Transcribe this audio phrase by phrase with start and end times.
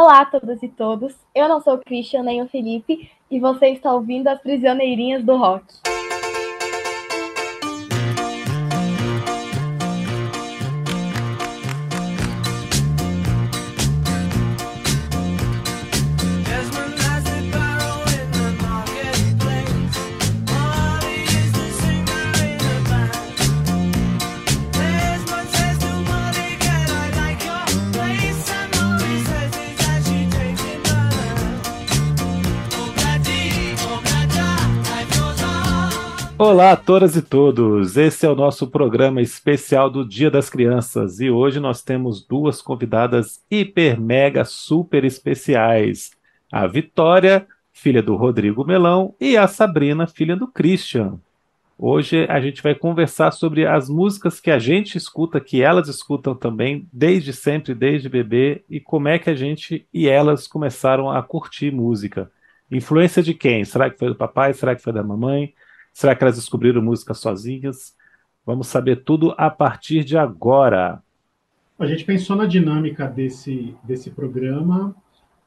[0.00, 1.12] Olá a todas e todos.
[1.34, 5.36] Eu não sou o Christian nem o Felipe e você está ouvindo as Prisioneirinhas do
[5.36, 5.64] Rock.
[36.40, 41.18] Olá a todas e todos, esse é o nosso programa especial do Dia das Crianças
[41.18, 46.12] e hoje nós temos duas convidadas hiper, mega, super especiais.
[46.52, 51.18] A Vitória, filha do Rodrigo Melão, e a Sabrina, filha do Christian.
[51.76, 56.36] Hoje a gente vai conversar sobre as músicas que a gente escuta, que elas escutam
[56.36, 61.20] também, desde sempre, desde bebê, e como é que a gente e elas começaram a
[61.20, 62.30] curtir música.
[62.70, 63.64] Influência de quem?
[63.64, 64.54] Será que foi do papai?
[64.54, 65.52] Será que foi da mamãe?
[65.98, 67.92] Será que elas descobriram música sozinhas?
[68.46, 71.02] Vamos saber tudo a partir de agora.
[71.76, 74.94] A gente pensou na dinâmica desse, desse programa,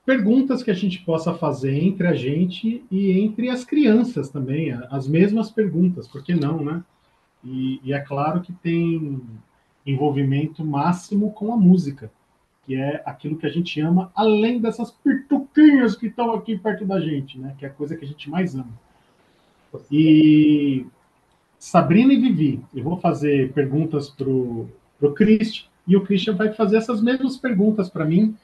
[0.06, 5.08] perguntas que a gente possa fazer entre a gente e entre as crianças também, as
[5.08, 6.84] mesmas perguntas, por que não, né?
[7.42, 9.22] E, e é claro que tem
[9.88, 12.12] envolvimento máximo com a música,
[12.66, 17.00] que é aquilo que a gente ama, além dessas pirtuquinhas que estão aqui perto da
[17.00, 17.56] gente, né?
[17.58, 18.91] Que é a coisa que a gente mais ama.
[19.92, 20.86] E
[21.58, 26.78] Sabrina e Vivi, eu vou fazer perguntas para o Christian, e o Christian vai fazer
[26.78, 28.36] essas mesmas perguntas para mim,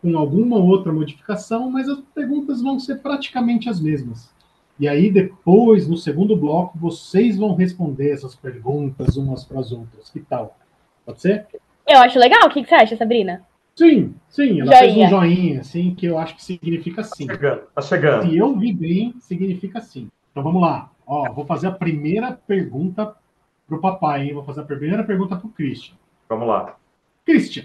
[0.00, 4.30] com alguma outra modificação, mas as perguntas vão ser praticamente as mesmas.
[4.78, 10.08] E aí, depois, no segundo bloco, vocês vão responder essas perguntas umas para as outras.
[10.08, 10.56] Que tal?
[11.04, 11.46] Pode ser?
[11.86, 12.46] Eu acho legal.
[12.46, 13.44] O que, você acha, Sabrina?
[13.74, 14.60] Sim, sim.
[14.60, 14.94] Ela joinha.
[14.94, 17.26] fez um joinha, assim, que eu acho que significa sim.
[17.26, 18.28] Tá chegando, tá chegando.
[18.28, 20.08] Se eu vi bem, significa sim.
[20.38, 20.92] Então vamos lá.
[21.04, 23.12] Ó, vou fazer a primeira pergunta
[23.66, 24.34] pro papai, hein?
[24.34, 25.96] Vou fazer a primeira pergunta pro Christian.
[26.28, 26.76] Vamos lá.
[27.26, 27.64] Christian,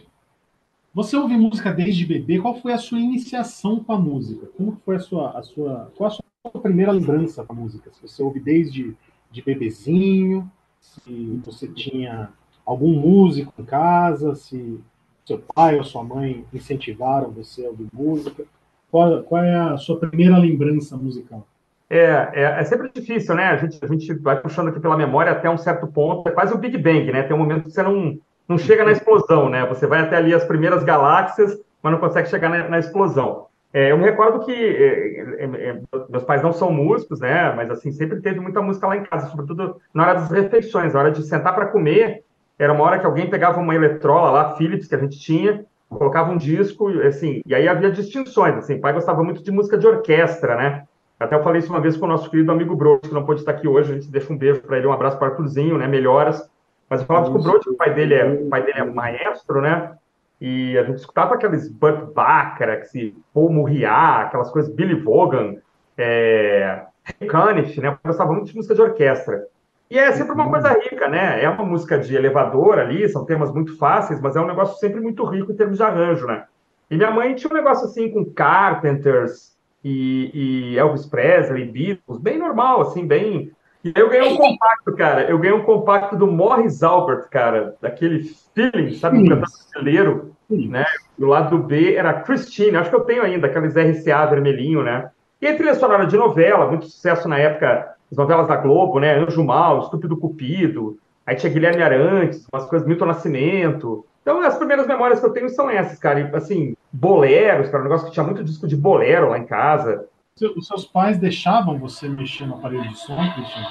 [0.92, 2.40] você ouve música desde bebê?
[2.40, 4.48] Qual foi a sua iniciação com a música?
[4.58, 7.92] Como foi a sua, a sua, qual a sua primeira lembrança com a música?
[7.94, 8.98] Se você ouve desde
[9.30, 12.32] de bebezinho, se você tinha
[12.66, 14.82] algum músico em casa, se
[15.24, 18.44] seu pai ou sua mãe incentivaram você a ouvir música.
[18.90, 21.46] Qual, qual é a sua primeira lembrança musical?
[21.94, 23.46] É, é, é, sempre difícil, né?
[23.46, 26.52] A gente, a gente vai puxando aqui pela memória até um certo ponto, é quase
[26.52, 27.22] o Big Bang, né?
[27.22, 28.18] Tem um momento que você não,
[28.50, 29.64] não chega na explosão, né?
[29.68, 33.46] Você vai até ali as primeiras galáxias, mas não consegue chegar na, na explosão.
[33.72, 37.54] É, eu me recordo que é, é, é, meus pais não são músicos, né?
[37.56, 41.00] Mas assim, sempre teve muita música lá em casa, sobretudo na hora das refeições, na
[41.00, 42.24] hora de sentar para comer.
[42.58, 46.32] Era uma hora que alguém pegava uma eletrola lá, Philips, que a gente tinha, colocava
[46.32, 49.86] um disco, assim, e aí havia distinções, assim, o pai gostava muito de música de
[49.86, 50.84] orquestra, né?
[51.24, 53.40] Até eu falei isso uma vez com o nosso querido amigo Broto, que não pôde
[53.40, 55.78] estar aqui hoje, a gente deixa um beijo para ele, um abraço para o Arthurzinho,
[55.78, 56.50] né, melhoras.
[56.90, 59.62] Mas eu falava com o que o pai dele é, o pai dele é maestro,
[59.62, 59.94] né,
[60.42, 65.56] e a gente escutava aqueles Burt Bacharach, Paul Murriá, aquelas coisas, Billy Vaughan,
[65.98, 66.84] é,
[67.30, 69.48] Caniff, né, eu gostava muito de música de orquestra.
[69.90, 71.44] E é sempre uma coisa rica, né?
[71.44, 75.00] É uma música de elevador ali, são temas muito fáceis, mas é um negócio sempre
[75.00, 76.46] muito rico em termos de arranjo, né?
[76.90, 79.53] E minha mãe tinha um negócio assim com Carpenters,
[79.84, 80.32] e,
[80.74, 83.52] e Elvis Presley, Beatles, bem normal, assim, bem.
[83.84, 85.24] E eu ganhei um compacto, cara.
[85.24, 88.24] Eu ganhei um compacto do Morris Albert, cara, daquele
[88.56, 90.86] feeling, sabe, um cantor brasileiro, né?
[91.18, 95.10] Do lado do B era Christine, acho que eu tenho ainda, aqueles RCA vermelhinho, né?
[95.42, 99.16] E a trilha sonora de novela, muito sucesso na época, as novelas da Globo, né?
[99.16, 104.06] Anjo Mal, Estúpido Cupido, aí tinha Guilherme Arantes, umas coisas, Milton Nascimento.
[104.24, 106.20] Então, as primeiras memórias que eu tenho são essas, cara.
[106.22, 110.08] E, assim, boleros, cara, um negócio que tinha muito disco de bolero lá em casa.
[110.56, 113.64] Os seus pais deixavam você mexer no aparelho de som, Christian?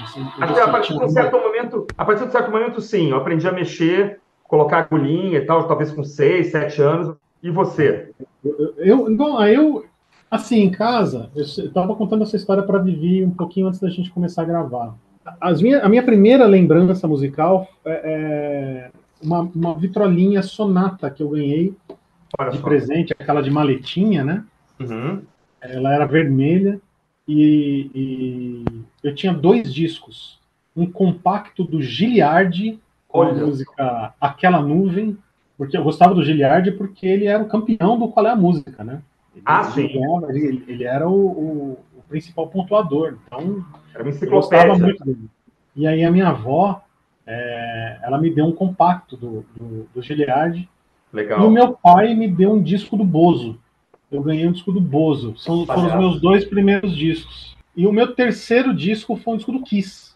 [0.47, 3.11] Você, a, partir de um certo momento, a partir de um certo momento, sim.
[3.11, 7.17] Eu aprendi a mexer, colocar agulhinha e tal, talvez com seis, sete anos.
[7.43, 8.11] E você?
[8.45, 9.85] Eu, eu, não, eu
[10.31, 14.11] assim, em casa, eu estava contando essa história para Vivi um pouquinho antes da gente
[14.11, 14.95] começar a gravar.
[15.41, 21.31] As minha, a minha primeira lembrança musical é, é uma, uma vitrolinha sonata que eu
[21.31, 21.75] ganhei
[22.39, 22.63] Olha de só.
[22.63, 24.45] presente, aquela de maletinha, né?
[24.81, 25.23] Uhum.
[25.61, 26.81] Ela era vermelha
[27.27, 28.65] e, e,
[29.03, 30.41] eu tinha dois discos.
[30.75, 33.43] Um compacto do Giliardi, com Olha.
[33.43, 35.17] a música Aquela Nuvem,
[35.57, 38.83] porque eu gostava do Giliardi porque ele era o campeão do Qual é a Música,
[38.83, 39.03] né?
[39.35, 39.89] Ele, ah, sim.
[40.29, 43.65] Ele, ele era o, o, o, principal pontuador, então
[43.95, 45.31] era uma eu gostava muito dele.
[45.75, 46.83] E aí a minha avó,
[47.27, 50.69] é, ela me deu um compacto do, do, do Giliard.
[51.13, 51.41] Legal.
[51.41, 53.59] E o meu pai me deu um disco do Bozo.
[54.11, 55.37] eu ganhei um disco do Bozo.
[55.37, 57.57] São, foram os meus dois primeiros discos.
[57.77, 60.12] E o meu terceiro disco foi um disco do Kiss.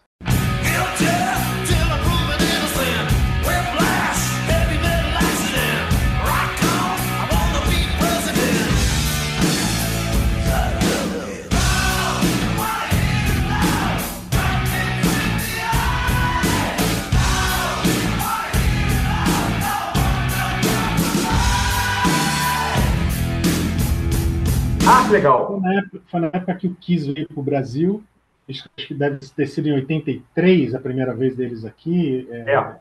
[25.07, 25.47] Que legal.
[25.47, 28.03] Foi na, época, foi na época que o Kiss veio para o Brasil.
[28.49, 32.27] Acho que deve ter sido em 83 a primeira vez deles aqui.
[32.29, 32.75] É, é.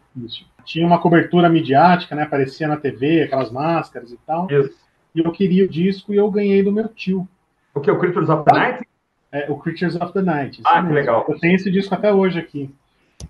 [0.64, 2.22] Tinha uma cobertura midiática, né?
[2.22, 4.50] Aparecia na TV, aquelas máscaras e tal.
[4.50, 4.76] Isso.
[5.14, 7.28] E eu queria o disco e eu ganhei do meu tio.
[7.74, 7.90] O que?
[7.90, 8.88] O Creatures of the Night?
[9.32, 10.60] É, o Creatures of the Night.
[10.64, 11.24] Ah, que legal.
[11.28, 12.70] Eu tenho esse disco até hoje aqui.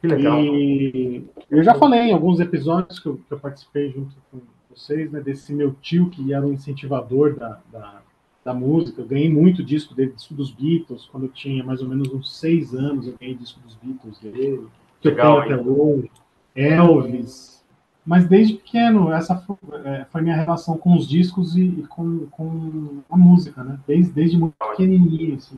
[0.00, 0.42] Que legal.
[0.42, 4.40] E eu já falei em alguns episódios que eu, que eu participei junto com
[4.70, 5.20] vocês, né?
[5.20, 8.02] Desse meu tio que era um incentivador da, da
[8.46, 9.02] da música.
[9.02, 12.38] Eu ganhei muito disco dele, disco dos Beatles, quando eu tinha mais ou menos uns
[12.38, 14.66] seis anos, eu ganhei disco dos Beatles dele,
[15.04, 16.10] Legal, até hoje.
[16.54, 17.64] Elvis.
[18.06, 22.26] Mas desde pequeno, essa foi, é, foi minha relação com os discos e, e, com,
[22.30, 23.80] com a música, né?
[23.86, 25.56] Desde, desde muito pequenininho, assim.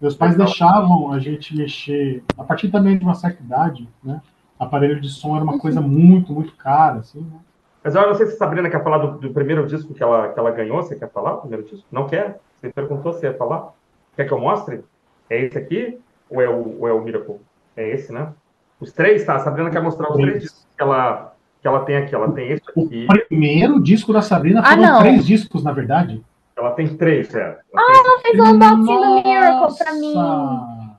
[0.00, 0.46] Meus pais Legal.
[0.46, 4.22] deixavam a gente mexer, a partir também de uma certa idade, né?
[4.58, 7.38] Aparelho de som era uma coisa muito, muito cara, assim, né?
[7.82, 10.28] Mas eu não sei se a Sabrina quer falar do, do, primeiro disco que ela,
[10.28, 10.82] que ela ganhou.
[10.82, 11.86] Você quer falar do primeiro disco?
[11.90, 12.38] Não quer?
[12.56, 13.72] Você perguntou se ia falar.
[14.14, 14.84] Quer que eu mostre?
[15.28, 15.98] É esse aqui?
[16.30, 17.40] Ou é o, ou é o Miracle?
[17.76, 18.28] É esse, né?
[18.78, 19.36] Os três, tá?
[19.36, 22.14] A Sabrina quer mostrar os três discos que ela, que ela tem aqui.
[22.14, 23.06] Ela tem esse aqui.
[23.10, 26.22] O primeiro disco da Sabrina ah, foram três discos, na verdade.
[26.56, 27.40] Ela tem três, é.
[27.40, 30.14] Ela ah, ela fez um unboxing do Miracle pra mim.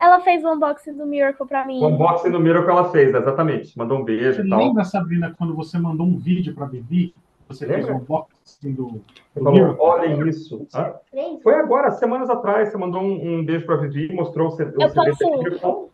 [0.03, 1.81] Ela fez o um unboxing do Miracle pra mim.
[1.81, 3.77] O unboxing do Miracle ela fez, exatamente.
[3.77, 4.59] Mandou um beijo você e tal.
[4.59, 7.15] lembra, Sabrina, quando você mandou um vídeo pra Bibi?
[7.47, 7.85] Você Lembra?
[7.85, 9.01] fez um unboxing do,
[9.33, 10.67] do falou, olhem isso.
[10.73, 10.95] Ah,
[11.41, 14.83] foi agora, semanas atrás, você mandou um, um beijo pra Vivi e mostrou o CD.
[14.83, 15.89] Eu posso...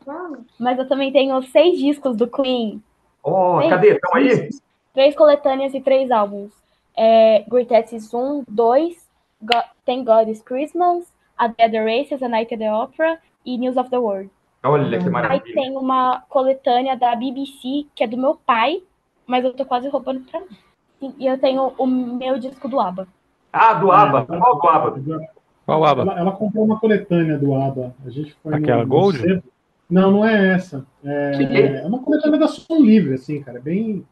[0.59, 2.81] Mas eu também tenho seis discos do Queen.
[3.21, 3.89] Oh, cadê?
[3.89, 4.49] Estão aí?
[4.91, 6.51] Três coletâneas e três álbuns.
[6.97, 9.07] É, Greatest 1, 2,
[9.43, 13.77] God, Thank God is Christmas, A Dead Races, A Night at the Opera e News
[13.77, 14.29] of the World.
[14.63, 15.41] Olha que maravilha.
[15.45, 18.81] Aí tem uma coletânea da BBC, que é do meu pai,
[19.25, 21.15] mas eu tô quase roubando pra mim.
[21.17, 23.07] E eu tenho o meu disco do ABBA.
[23.53, 24.35] Ah, do ABBA.
[24.35, 25.29] É, Qual do ABBA?
[25.65, 26.01] Qual ABBA?
[26.01, 27.95] Ela, ela, comprou uma coletânea do ABBA.
[28.05, 29.25] A gente foi Aquela no, Gold?
[29.25, 29.43] No
[29.89, 30.85] não, não é essa.
[31.03, 33.59] É, é uma coletânea da Som Livre, assim, cara.
[33.59, 34.05] Bem...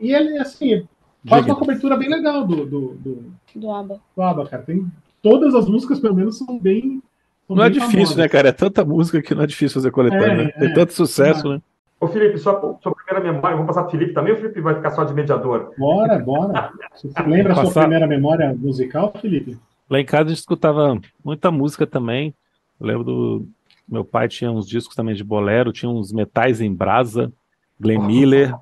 [0.00, 0.86] E ele, assim,
[1.26, 4.00] faz uma cobertura bem legal do, do, do, do ABBA.
[4.14, 4.62] Do ABBA, cara.
[4.62, 4.86] Tem,
[5.22, 7.02] todas as músicas, pelo menos, são bem
[7.48, 8.48] não é difícil, né, cara?
[8.48, 10.52] É tanta música que não é difícil fazer coletânea, é, né?
[10.52, 11.50] Tem é, tanto sucesso, é.
[11.54, 11.62] né?
[12.00, 14.74] Ô, Felipe, sua, sua primeira memória, vamos passar pro Felipe também, ou o Felipe vai
[14.74, 15.72] ficar só de mediador?
[15.78, 16.72] Bora, bora.
[16.94, 19.56] Você lembra a sua primeira memória musical, Felipe?
[19.88, 22.34] Lá em casa a gente escutava muita música também.
[22.78, 23.48] Eu lembro do.
[23.88, 27.32] Meu pai tinha uns discos também de bolero, tinha uns metais em brasa,
[27.78, 28.52] Glenn Miller,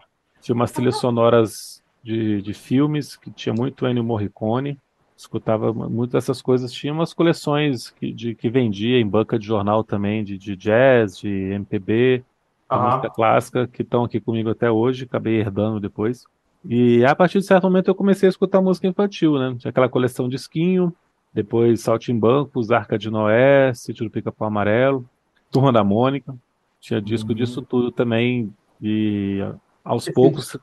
[0.43, 4.79] tinha umas trilhas sonoras de, de filmes, que tinha muito Ennio Morricone
[5.25, 6.73] escutava muito dessas coisas.
[6.73, 11.19] Tinha umas coleções que, de, que vendia em banca de jornal também, de, de jazz,
[11.19, 12.25] de MPB,
[12.71, 16.25] de música clássica, que estão aqui comigo até hoje, acabei herdando depois.
[16.65, 19.55] E a partir de certo momento eu comecei a escutar música infantil, né?
[19.59, 20.95] Tinha aquela coleção de esquinho,
[21.33, 25.05] depois Saltimbancos, Arca de Noé, Sítio do Pica-Pau Amarelo,
[25.51, 26.35] Turma da Mônica,
[26.81, 27.35] tinha disco uhum.
[27.35, 29.41] disso tudo também, e
[29.85, 30.57] aos poucos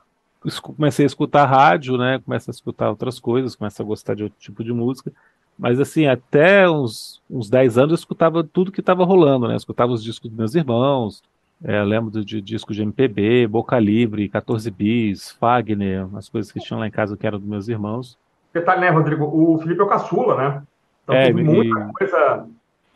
[0.60, 2.20] comecei a escutar rádio, né?
[2.24, 5.12] Começa a escutar outras coisas, começa a gostar de outro tipo de música.
[5.58, 9.54] Mas assim, até uns, uns 10 anos eu escutava tudo que estava rolando, né?
[9.54, 11.22] Eu escutava os discos dos meus irmãos,
[11.64, 16.58] é, lembro de, de discos de MPB, Boca Livre, 14 Bis, Fagner, as coisas que
[16.58, 18.18] tinham lá em casa que eram dos meus irmãos.
[18.52, 19.24] Detalhe, né, Rodrigo?
[19.24, 20.62] O Felipe é o caçula, né?
[21.04, 21.92] Então é, tem muita e...
[21.92, 22.46] coisa.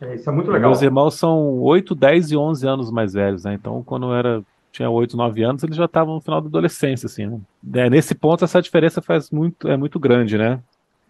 [0.00, 0.70] É, isso é muito legal.
[0.70, 3.54] Meus irmãos são 8, 10 e 11 anos mais velhos, né?
[3.54, 4.42] Então, quando eu era
[4.76, 7.40] tinha 8, 9 anos, eles já estavam no final da adolescência, assim, né?
[7.74, 10.60] É, nesse ponto, essa diferença faz muito, é muito grande, né?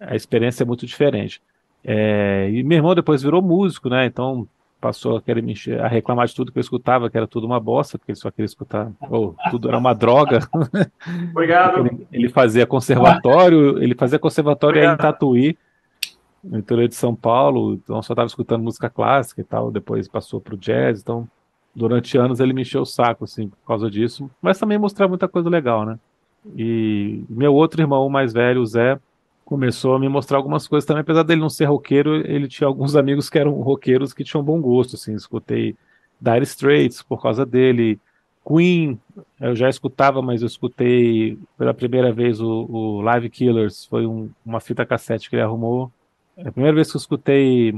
[0.00, 1.42] A experiência é muito diferente.
[1.84, 4.06] É, e meu irmão depois virou músico, né?
[4.06, 4.46] Então
[4.80, 7.46] passou a querer me encher, a reclamar de tudo que eu escutava, que era tudo
[7.46, 10.40] uma bosta, porque ele só queria escutar, ou tudo era uma droga.
[11.32, 11.86] Obrigado.
[11.86, 15.58] Ele, ele, fazia conservatório, ele fazia conservatório aí em Tatuí,
[16.44, 20.40] no interior de São Paulo, então só estava escutando música clássica e tal, depois passou
[20.40, 21.26] para o jazz, então
[21.76, 25.28] durante anos ele me encheu o saco, assim, por causa disso, mas também mostrar muita
[25.28, 25.98] coisa legal, né?
[26.56, 28.98] E meu outro irmão mais velho, o Zé,
[29.44, 32.96] começou a me mostrar algumas coisas também, apesar dele não ser roqueiro, ele tinha alguns
[32.96, 35.76] amigos que eram roqueiros que tinham bom gosto, assim, escutei
[36.18, 38.00] Dire Straits por causa dele,
[38.46, 38.98] Queen,
[39.40, 44.30] eu já escutava, mas eu escutei pela primeira vez o, o Live Killers, foi um,
[44.44, 45.90] uma fita cassete que ele arrumou,
[46.38, 47.72] A primeira vez que eu escutei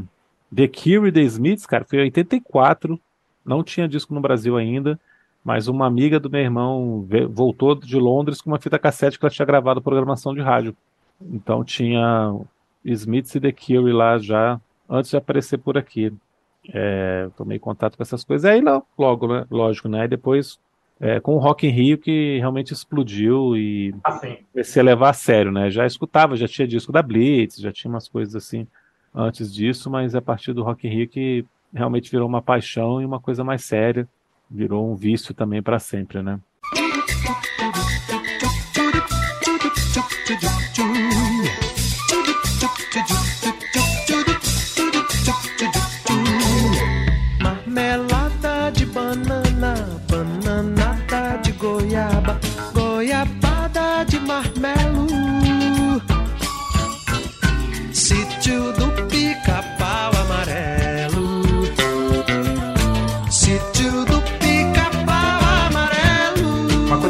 [0.55, 3.01] The Cure e The Smiths, cara, foi em 84.
[3.49, 4.99] Não tinha disco no Brasil ainda,
[5.45, 9.31] mas uma amiga do meu irmão voltou de Londres com uma fita cassete que ela
[9.31, 10.77] tinha gravado programação de rádio.
[11.21, 12.35] Então tinha
[12.85, 16.13] Smiths e The Cure lá já antes de aparecer por aqui.
[16.73, 18.45] É, tomei contato com essas coisas.
[18.45, 18.63] Aí
[18.99, 19.47] logo, né?
[19.51, 20.05] Lógico, né?
[20.05, 20.59] E depois
[21.01, 24.39] é, com o Rock in Rio que realmente explodiu e assim.
[24.53, 25.71] comecei a levar a sério, né?
[25.71, 28.67] Já escutava, já tinha disco da Blitz, já tinha umas coisas assim
[29.15, 33.01] antes disso, mas é a partir do Rock in Rio que realmente virou uma paixão
[33.01, 34.09] e uma coisa mais séria,
[34.51, 36.41] virou um vício também para sempre, né?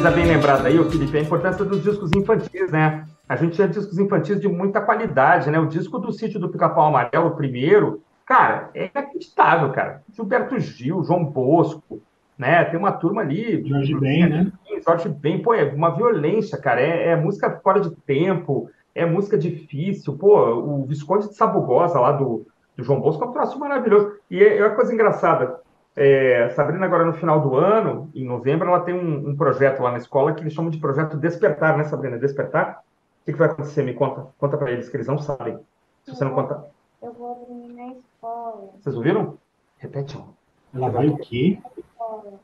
[0.09, 3.05] Coisa bem lembrada aí, o Felipe, a importância dos discos infantis, né?
[3.29, 5.59] A gente tinha discos infantis de muita qualidade, né?
[5.59, 10.03] O disco do Sítio do Pica-Pau Amarelo, o primeiro, cara, é inacreditável, cara.
[10.15, 12.01] Gilberto Gil, João Bosco,
[12.39, 12.65] né?
[12.65, 13.67] Tem uma turma ali.
[13.67, 14.53] Jorge Ben, né?
[14.85, 16.81] Jorge Ben, pô, é uma violência, cara.
[16.81, 20.17] É, é, música fora de tempo, é música difícil.
[20.17, 22.47] Pô, o Visconde de Sabugosa lá do,
[22.77, 24.13] do João Bosco é um troço maravilhoso.
[24.31, 25.61] E é, é uma coisa engraçada.
[26.01, 29.91] É, Sabrina, agora no final do ano, em novembro, ela tem um, um, projeto lá
[29.91, 32.17] na escola que eles chamam de projeto Despertar, né, Sabrina?
[32.17, 32.85] Despertar?
[33.23, 33.83] O que, que vai acontecer?
[33.83, 34.29] Me conta.
[34.39, 35.59] Conta para eles, que eles não sabem.
[36.05, 36.65] Se você não conta.
[37.03, 38.71] Eu vou dormir na escola.
[38.79, 39.39] Vocês ouviram?
[39.79, 40.27] Repete, ó.
[40.73, 41.59] Ela vai o quê?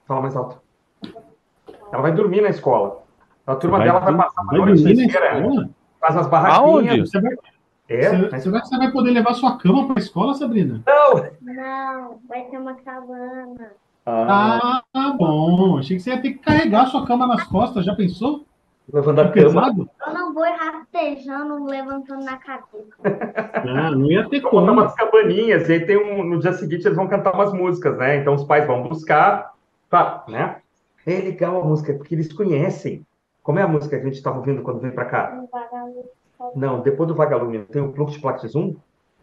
[0.05, 0.61] Fala mais alto.
[1.93, 3.05] Ela vai dormir na escola.
[3.47, 5.71] A turma vai, dela vai passar a noite inteira.
[6.01, 7.09] Faz umas barraquinhas.
[7.09, 7.37] Você vai,
[7.89, 8.43] é, você, mas...
[8.43, 10.83] será que você vai poder levar sua cama para a escola, Sabrina?
[10.87, 11.55] Não!
[11.55, 13.73] Não, vai ter uma cabana.
[14.07, 15.79] Ah, ah, bom.
[15.79, 17.85] Achei que você ia ter que carregar sua cama nas costas.
[17.85, 18.45] Já pensou?
[18.93, 19.89] Levando a cama.
[20.07, 22.95] Eu não vou ir rastejando, levantando na cabeça.
[23.55, 24.71] Ah, não ia ter como.
[24.71, 28.17] umas cabaninhas, e aí tem um, no dia seguinte eles vão cantar umas músicas, né?
[28.17, 29.55] Então os pais vão buscar,
[29.89, 30.57] tá, né?
[31.07, 33.07] É legal a música, porque eles conhecem.
[33.43, 35.45] Como é a música que a gente estava ouvindo quando veio para cá?
[36.55, 38.75] Não, depois do Vagalume tem o Fluxo de Zoom,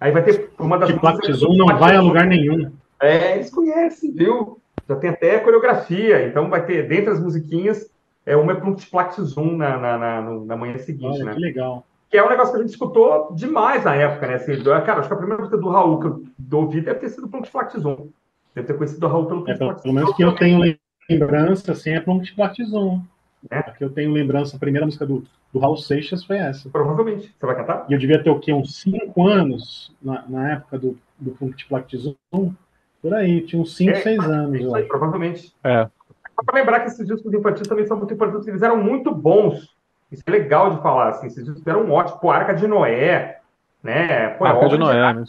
[0.02, 0.92] Aí vai ter uma das.
[1.20, 2.72] Que Zoom não vai a lugar nenhum.
[3.00, 4.60] É, eles conhecem, viu?
[4.90, 6.28] Já tem até coreografia.
[6.28, 7.88] Então vai ter, dentre as musiquinhas,
[8.26, 11.34] é uma é Plux Plaxis Zoom na, na, na, na manhã seguinte, Olha, né?
[11.36, 11.86] Que legal.
[12.10, 14.34] Que é um negócio que a gente escutou demais na época, né?
[14.36, 17.28] Assim, cara, acho que a primeira música do Raul que eu ouvi deve ter sido
[17.28, 18.10] Plux Plaxis Zoom.
[18.56, 19.72] Deve ter conhecido o Raul pelo Plux é, Zoom.
[19.72, 19.76] 1.
[19.82, 20.78] Pelo menos que eu tenho
[21.08, 23.02] lembrança, assim, é Plux Plaxis Zoom
[23.50, 23.62] né?
[23.62, 26.70] Porque eu tenho lembrança, a primeira música do, do Raul Seixas foi essa.
[26.70, 27.34] Provavelmente.
[27.38, 27.86] Você vai cantar?
[27.90, 28.54] E eu devia ter o quê?
[28.54, 32.54] Uns 5 anos na, na, época do, do Punkt Plact Zoom.
[33.02, 34.60] Por aí, tinha uns 5, 6 é, é, anos.
[34.60, 35.54] Isso aí, provavelmente.
[35.64, 35.90] É.
[36.36, 39.76] Só pra lembrar que esses discos infantis também são muito importantes, eles eram muito bons.
[40.12, 42.20] Isso é legal de falar, assim, esses discos eram ótimos.
[42.20, 43.40] Pô, Arca de Noé,
[43.82, 44.30] né?
[44.30, 45.24] Pô, Arca de Noé, né?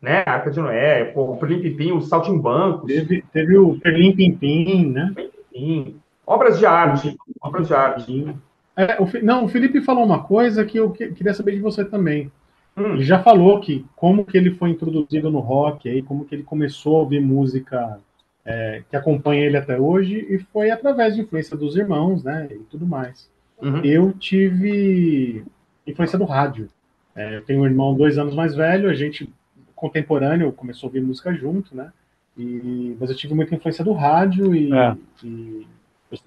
[0.00, 0.22] né?
[0.26, 2.86] Arca de Noé, pô, o Perlim Pimpim, o Saltimbancos.
[2.86, 5.12] Teve, teve o Perlim Pimpim, né?
[5.52, 6.00] Pimpim.
[6.26, 7.16] Obras de arte.
[7.40, 8.36] Obras de arte.
[8.76, 11.84] É, o, não, o Felipe falou uma coisa que eu que, queria saber de você
[11.84, 12.30] também.
[12.76, 12.94] Hum.
[12.94, 16.42] Ele já falou que como que ele foi introduzido no rock, aí, como que ele
[16.42, 18.00] começou a ouvir música
[18.44, 22.58] é, que acompanha ele até hoje, e foi através de influência dos irmãos, né, e
[22.64, 23.30] tudo mais.
[23.62, 23.80] Uhum.
[23.84, 25.44] Eu tive
[25.86, 26.68] influência do rádio.
[27.14, 29.32] É, eu tenho um irmão dois anos mais velho, a gente
[29.74, 31.92] contemporâneo começou a ouvir música junto, né?
[32.36, 34.96] E, mas eu tive muita influência do rádio e, é.
[35.22, 35.66] e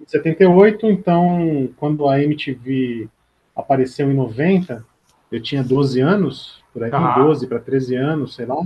[0.05, 3.09] 78, então quando a MTV
[3.55, 4.83] apareceu em 90,
[5.31, 7.19] eu tinha 12 anos, por aí, ah.
[7.19, 8.57] 12 para 13 anos, sei lá.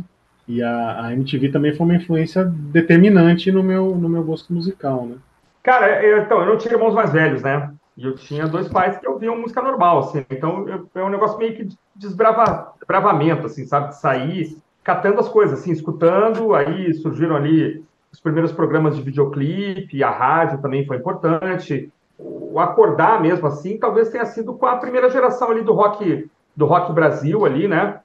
[0.47, 5.05] E a, a, MTV também foi uma influência determinante no meu, no meu gosto musical,
[5.05, 5.15] né?
[5.63, 7.71] Cara, eu, então, eu não tinha irmãos mais velhos, né?
[7.95, 10.25] E eu tinha dois pais que ouviam música normal, assim.
[10.29, 13.89] Então, eu, é um negócio meio que de desbravamento, assim, sabe?
[13.89, 16.53] De sair catando as coisas, assim, escutando.
[16.55, 21.91] Aí surgiram ali os primeiros programas de videoclipe, a rádio também foi importante.
[22.17, 26.65] O acordar mesmo assim, talvez tenha sido com a primeira geração ali do rock do
[26.65, 27.99] rock Brasil ali, né?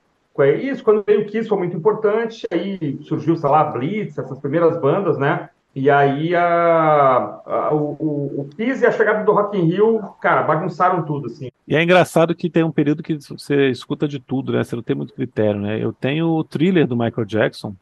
[0.62, 4.78] Isso, quando veio o Kiss foi muito importante, aí surgiu, sei lá, Blitz, essas primeiras
[4.80, 5.48] bandas, né?
[5.74, 10.42] E aí a, a, o, o Kiss e a chegada do Rock in Rio, cara,
[10.42, 11.50] bagunçaram tudo, assim.
[11.66, 14.62] E é engraçado que tem um período que você escuta de tudo, né?
[14.62, 15.82] Você não tem muito critério, né?
[15.82, 17.74] Eu tenho o thriller do Michael Jackson,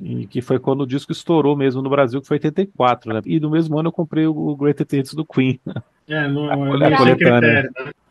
[0.00, 3.20] e que foi quando o disco estourou mesmo no Brasil, que foi 84, né?
[3.24, 5.58] E no mesmo ano eu comprei o Greatest Hits do Queen.
[6.06, 7.70] É, não, a, a coletânea.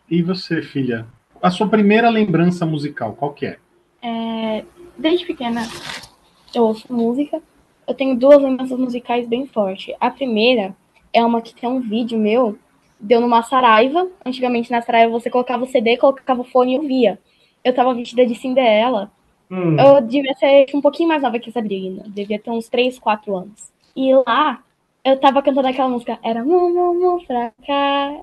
[0.10, 1.06] E você, filha?
[1.42, 3.58] A sua primeira lembrança musical, qual que é?
[4.02, 4.66] É,
[4.98, 5.62] desde pequena
[6.54, 7.42] eu ouço música.
[7.88, 9.96] Eu tenho duas lembranças musicais bem fortes.
[10.00, 10.76] A primeira
[11.14, 12.58] é uma que tem um vídeo meu,
[13.00, 14.08] deu numa Saraiva.
[14.26, 17.20] Antigamente na Saraiva você colocava o CD, colocava o fone e ouvia.
[17.64, 19.12] Eu tava vestida de Cinderela.
[19.50, 22.04] Hum, Eu devia ser um pouquinho mais nova que a Sabrina.
[22.08, 23.72] Devia ter uns 3, 4 anos.
[23.96, 24.62] E lá,
[25.04, 26.20] eu tava cantando aquela música.
[26.24, 28.14] Era mu, mu, mu, pra cá.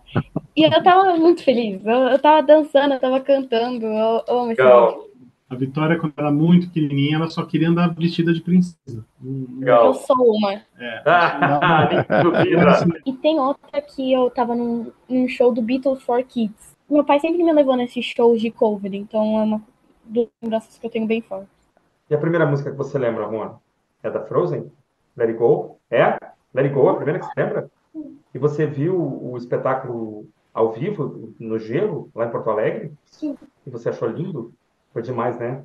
[0.56, 1.84] E eu tava muito feliz.
[1.84, 3.86] Eu, eu tava dançando, eu tava cantando.
[3.86, 4.90] Eu, eu amo esse Legal.
[4.98, 5.14] vídeo.
[5.50, 9.04] A Vitória, quando era muito pequenininha, ela só queria andar vestida de princesa.
[9.22, 9.94] Hum, Eu legal.
[9.94, 10.60] sou uma.
[11.06, 13.00] Ah, nem duvida.
[13.06, 16.74] E tem outra que eu tava num, num show do Beatles for Kids.
[16.88, 19.62] Meu pai sempre me levou nesses shows de cover, então é uma
[20.42, 21.48] lembranças que eu tenho bem forte.
[22.10, 23.56] E a primeira música que você lembra, amor?
[24.02, 24.70] É da Frozen?
[25.16, 25.78] Let It Go?
[25.90, 26.18] É?
[26.54, 27.70] Let It Go, a primeira que você lembra?
[28.34, 32.92] E você viu o espetáculo ao vivo, no gelo, lá em Porto Alegre?
[33.06, 33.36] Sim.
[33.66, 34.52] E você achou lindo?
[34.92, 35.64] Foi demais, né?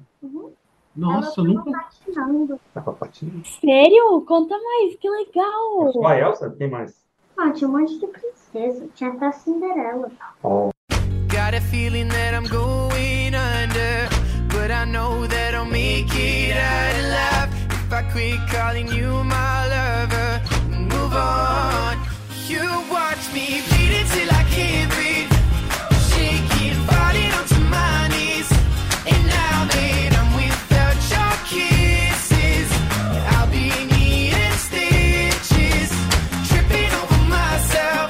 [0.95, 1.71] Nossa, eu Ela nunca.
[1.71, 2.59] tava patinando.
[2.73, 3.43] Tá com a patinha.
[3.45, 4.21] Sério?
[4.27, 5.93] Conta mais, que legal!
[5.93, 6.49] Só a Elsa?
[6.57, 7.05] Quem mais?
[7.37, 8.87] Ah, tinha um monte de princesa.
[8.95, 10.11] Tinha até a Cinderela.
[10.43, 10.69] Oh,
[11.29, 14.09] Got a feeling that I'm going under,
[14.69, 19.57] but I know that I'll make it out alive if I quit calling you my
[19.73, 20.41] lover
[20.73, 21.97] and move on.
[22.45, 25.33] You watch me bleed until I can't breathe,
[26.11, 28.49] shaking, falling onto my knees.
[29.33, 29.65] Now
[30.19, 32.69] I'm without your kisses,
[33.33, 33.71] I'll be
[34.67, 35.89] stitches,
[36.47, 36.93] tripping
[37.27, 38.09] myself,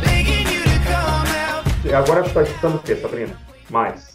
[0.00, 1.64] begging you to come out.
[1.92, 3.36] Agora está escutando o quê, Sabrina?
[3.68, 4.13] Mais.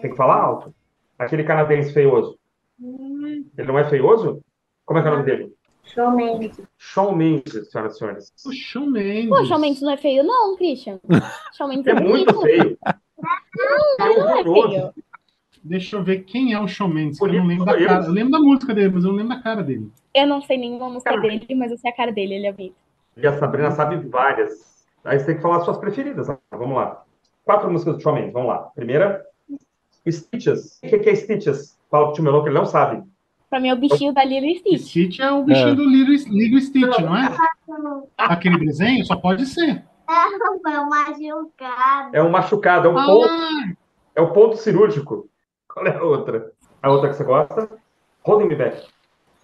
[0.00, 0.74] Tem que falar alto.
[1.18, 2.38] Aquele canadense feioso.
[2.80, 4.42] Ele não é feioso?
[4.84, 5.52] Como é que é o nome dele?
[5.82, 6.60] Shawn Mendes.
[6.78, 8.32] Shawn Mendes, senhoras e senhores.
[8.44, 9.28] O Shawn Mendes.
[9.28, 10.98] Pô, Shawn Mendes não é feio, não, Christian.
[11.56, 12.78] Shawn Mendes é, É muito feio.
[12.84, 12.94] É
[13.98, 14.92] Não é feio.
[15.62, 18.04] Deixa eu ver quem é o Shawn Mendes, eu não lembro da cara.
[18.04, 19.90] Eu lembro da música dele, mas eu não lembro da cara dele.
[20.14, 21.22] Eu não sei nenhuma música Cara.
[21.22, 22.76] dele, mas eu sei a cara dele, ele é bonito.
[23.16, 24.86] E a Sabrina sabe várias.
[25.04, 26.28] Aí você tem que falar as suas preferidas.
[26.50, 27.04] Vamos lá.
[27.44, 28.32] Quatro músicas do Shawn Mendes.
[28.32, 28.58] Vamos lá.
[28.74, 29.24] Primeira,
[30.12, 30.78] Stitches.
[30.82, 31.78] O que é Stitches?
[31.90, 33.02] Fala pro tio Melô que ele não sabe.
[33.48, 34.80] Pra mim é o bichinho da Lilo e Stitch.
[34.88, 35.74] Stitch é o bichinho É.
[35.74, 37.34] do Lilo, Lilo Stitch, não é?
[38.18, 39.84] Aquele desenho só pode ser.
[40.62, 42.10] Foi uma julgada.
[42.16, 43.72] É um machucado, é um ponto, Ah,
[44.16, 45.28] é um ponto cirúrgico.
[45.68, 46.52] Qual é a outra?
[46.82, 47.68] A outra que você gosta?
[48.24, 48.82] Holding Me Back.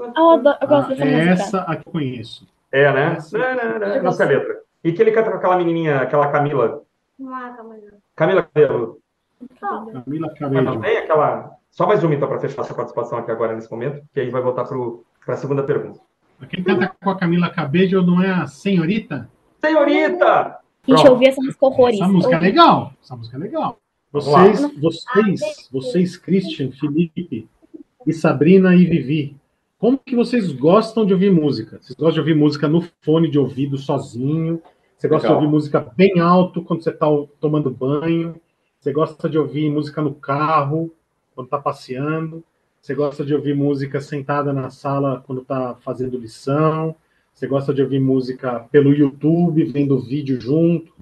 [0.01, 1.31] Ah, eu, adoro- eu gosto ah, dessa música.
[1.33, 2.49] essa aqui eu conheço.
[2.73, 3.13] É, né?
[3.17, 4.61] Essa- Não, não, não, Eu não sei a letra.
[4.83, 6.83] E que ele canta com aquela menininha, aquela Camila.
[7.19, 7.83] Uma calma aí.
[8.17, 8.99] Camila Cabelo.
[10.39, 11.57] Camila tem aquela.
[11.71, 14.43] Só mais uma, então, para fechar sua participação aqui agora nesse momento, que aí vai
[14.43, 16.01] voltar para a segunda pergunta.
[16.51, 19.29] Quem canta com a Camila Cabello não é a senhorita?
[19.65, 20.59] Senhorita!
[20.85, 21.07] Gente, Pronto.
[21.07, 22.01] eu ouvi essa música horrores.
[22.01, 22.93] Essa música é legal.
[23.03, 23.79] Essa música é legal.
[24.13, 27.49] Vocês, vocês, vocês, Christian, Felipe
[28.07, 29.37] e Sabrina e Vivi,
[29.79, 31.79] como que vocês gostam de ouvir música?
[31.81, 34.61] Vocês gostam de ouvir música no fone de ouvido sozinho?
[34.97, 35.41] Você gosta Legal.
[35.41, 37.07] de ouvir música bem alto quando você está
[37.41, 38.37] tomando banho?
[38.83, 40.93] Você gosta de ouvir música no carro
[41.37, 42.43] quando está passeando?
[42.81, 46.93] Você gosta de ouvir música sentada na sala quando está fazendo lição?
[47.33, 50.93] Você gosta de ouvir música pelo YouTube, vendo vídeo junto?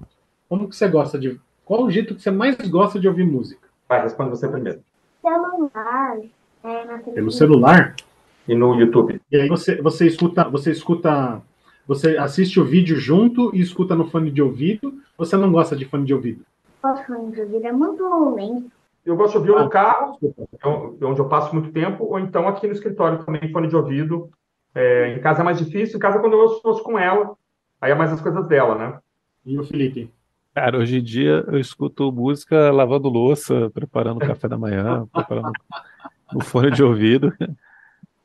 [0.47, 1.41] Como que você gosta de.
[1.65, 3.67] Qual o jeito que você mais gosta de ouvir música?
[3.89, 4.81] Vai, responde você primeiro.
[5.19, 6.17] Celular.
[6.63, 7.31] É, na Pelo televisão.
[7.31, 7.95] celular?
[8.47, 9.19] E no YouTube.
[9.31, 11.41] E aí você, você escuta, você escuta,
[11.87, 15.01] você assiste o vídeo junto e escuta no fone de ouvido.
[15.17, 16.45] Você não gosta de fone de ouvido?
[16.81, 17.65] De ouvido?
[17.67, 18.71] É muito lento.
[19.05, 19.63] Eu gosto de ouvir Ah.
[19.63, 20.57] no carro, Desculpa.
[20.63, 24.29] é onde eu passo muito tempo, ou então aqui no escritório também, fone de ouvido.
[24.75, 27.35] É, em casa é mais difícil, em casa quando eu ouço, ouço com ela,
[27.81, 28.99] aí é mais as coisas dela, né?
[29.45, 30.09] E o Felipe?
[30.53, 35.51] Cara, hoje em dia eu escuto música lavando louça, preparando o café da manhã, preparando
[36.31, 37.33] no fone de ouvido,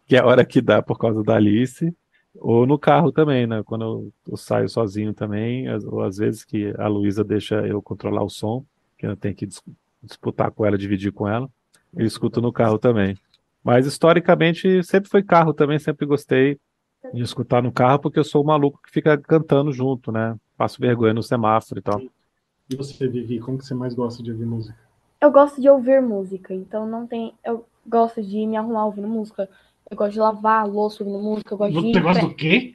[0.07, 1.93] que é a hora que dá por causa da Alice,
[2.41, 3.63] ou no carro também, né?
[3.65, 8.23] Quando eu, eu saio sozinho também, ou às vezes que a Luísa deixa eu controlar
[8.23, 8.65] o som,
[8.99, 9.63] que eu tenho que dis-
[10.03, 11.49] disputar com ela, dividir com ela,
[11.97, 13.17] eu escuto no carro também.
[13.65, 16.59] Mas historicamente sempre foi carro também, sempre gostei
[17.13, 20.37] de escutar no carro, porque eu sou o maluco que fica cantando junto, né?
[20.57, 22.03] Passo vergonha no semáforo e tal.
[22.69, 24.77] E você, Vivi, como que você mais gosta de ouvir música?
[25.21, 27.35] Eu gosto de ouvir música, então não tem.
[27.45, 29.49] Eu gosto de me arrumar ouvindo música.
[29.91, 31.55] Eu gosto de lavar a louça ouvindo música.
[31.55, 31.93] Eu gosto de.
[31.93, 32.75] Você gosta do quê?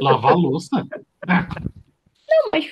[0.00, 0.86] Lavar a louça?
[1.26, 2.70] Não, mas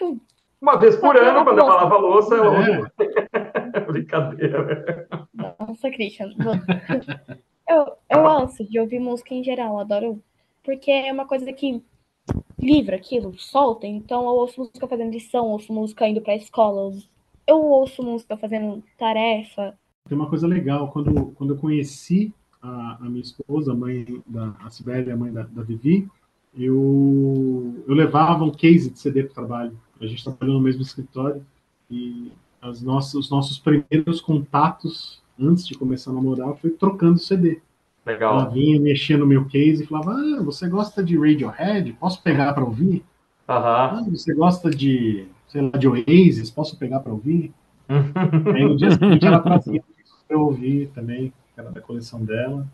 [0.61, 1.85] Uma vez por ano, quando ela louça.
[1.85, 2.69] lava a louça, ela
[3.75, 3.81] É.
[3.87, 5.09] Brincadeira.
[5.35, 6.31] Nossa, Christian.
[7.71, 10.23] Eu, eu gosto de ouvir música em geral, adoro.
[10.65, 11.83] Porque é uma coisa que
[12.59, 13.87] livra aquilo, solta.
[13.87, 16.97] Então eu ouço música fazendo lição, ouço música indo pra escola.
[17.47, 19.79] Eu ouço música fazendo tarefa.
[20.09, 20.91] tem uma coisa legal.
[20.91, 22.33] Quando, quando eu conheci
[22.63, 26.09] a, a minha esposa, a mãe da a Sibeli, a mãe da, da Vivi,
[26.57, 29.79] eu, eu levava um case de CD para o trabalho.
[30.01, 31.45] A gente trabalhou no mesmo escritório
[31.91, 37.61] e as nossas, os nossos primeiros contatos antes de começar a namorar foi trocando CD.
[38.05, 38.41] Legal.
[38.41, 41.93] Ela vinha mexendo no meu case e falava: Ah, você gosta de Radiohead?
[41.95, 43.05] Posso pegar para ouvir?
[43.49, 43.99] Aham.
[43.99, 46.51] Ah, você gosta de, sei lá, de Oasis?
[46.51, 47.53] Posso pegar para ouvir?
[47.89, 49.83] Aí no dia seguinte ela trazia
[50.27, 52.67] para eu ouvir também, que era da coleção dela.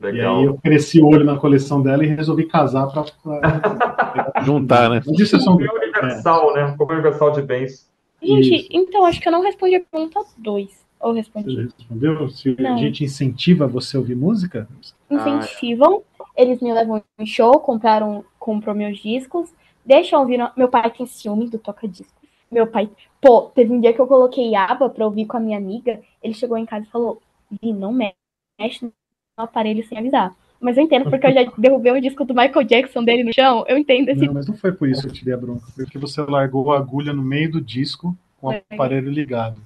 [0.00, 0.38] E Legal.
[0.38, 3.04] aí eu cresci o olho na coleção dela e resolvi casar para
[4.44, 5.00] Juntar, né?
[5.06, 5.56] Mas isso é só um...
[5.58, 6.74] Como é universal, né?
[6.76, 7.88] Como universal de bens.
[8.20, 8.68] Gente, Isso.
[8.72, 10.82] então acho que eu não respondi a pergunta 2.
[11.00, 11.54] Ou Você respondi?
[11.56, 12.28] já respondeu?
[12.30, 12.74] Se Não.
[12.74, 14.68] a gente incentiva você a ouvir música?
[15.10, 16.02] Incentivam,
[16.36, 19.52] eles me levam em show, compraram, comprou meus discos,
[19.84, 20.38] deixam ouvir.
[20.38, 22.12] no- Meu pai tem ciúme do toca-discos.
[22.50, 22.88] Meu pai.
[23.20, 26.00] Pô, teve um dia que eu coloquei aba pra ouvir com a minha amiga.
[26.22, 27.20] Ele chegou em casa e falou:
[27.62, 28.14] Vi, não mexe
[28.82, 28.92] no
[29.36, 30.34] aparelho sem avisar.
[30.60, 33.64] Mas eu entendo, porque eu já derrubei um disco do Michael Jackson dele no chão.
[33.66, 34.24] Eu entendo esse.
[34.24, 35.66] Não, mas não foi por isso que eu te dei a bronca.
[35.74, 38.62] Foi porque você largou a agulha no meio do disco com o É.
[38.70, 39.60] aparelho ligado.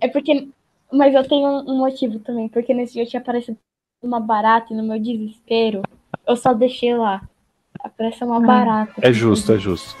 [0.00, 0.48] É porque.
[0.90, 3.58] Mas eu tenho um motivo também, porque nesse dia tinha aparecido
[4.02, 5.82] uma barata e no meu desespero,
[6.26, 7.20] eu só deixei lá.
[7.80, 8.94] Aparece uma barata.
[9.02, 9.96] É justo, é justo.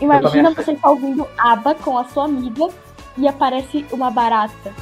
[0.00, 2.68] Imagina Eu você estar ouvindo aba com a sua amiga
[3.16, 4.72] e aparece uma barata.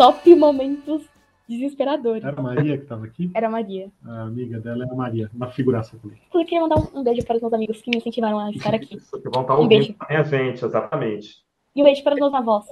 [0.00, 1.06] Top momentos
[1.46, 2.24] desesperadores.
[2.24, 3.30] Era a Maria que estava aqui?
[3.34, 3.90] Era a Maria.
[4.06, 6.18] A amiga dela é a Maria, uma figuraça também.
[6.32, 8.74] Eu queria mandar um- um beijo para os meus amigos que me incentivaram a estar
[8.74, 8.96] aqui.
[8.96, 9.94] Isso, que vão estar Um ouvindo beijo.
[9.98, 11.44] também a gente, exatamente.
[11.76, 12.64] E um beijo para os meus avós.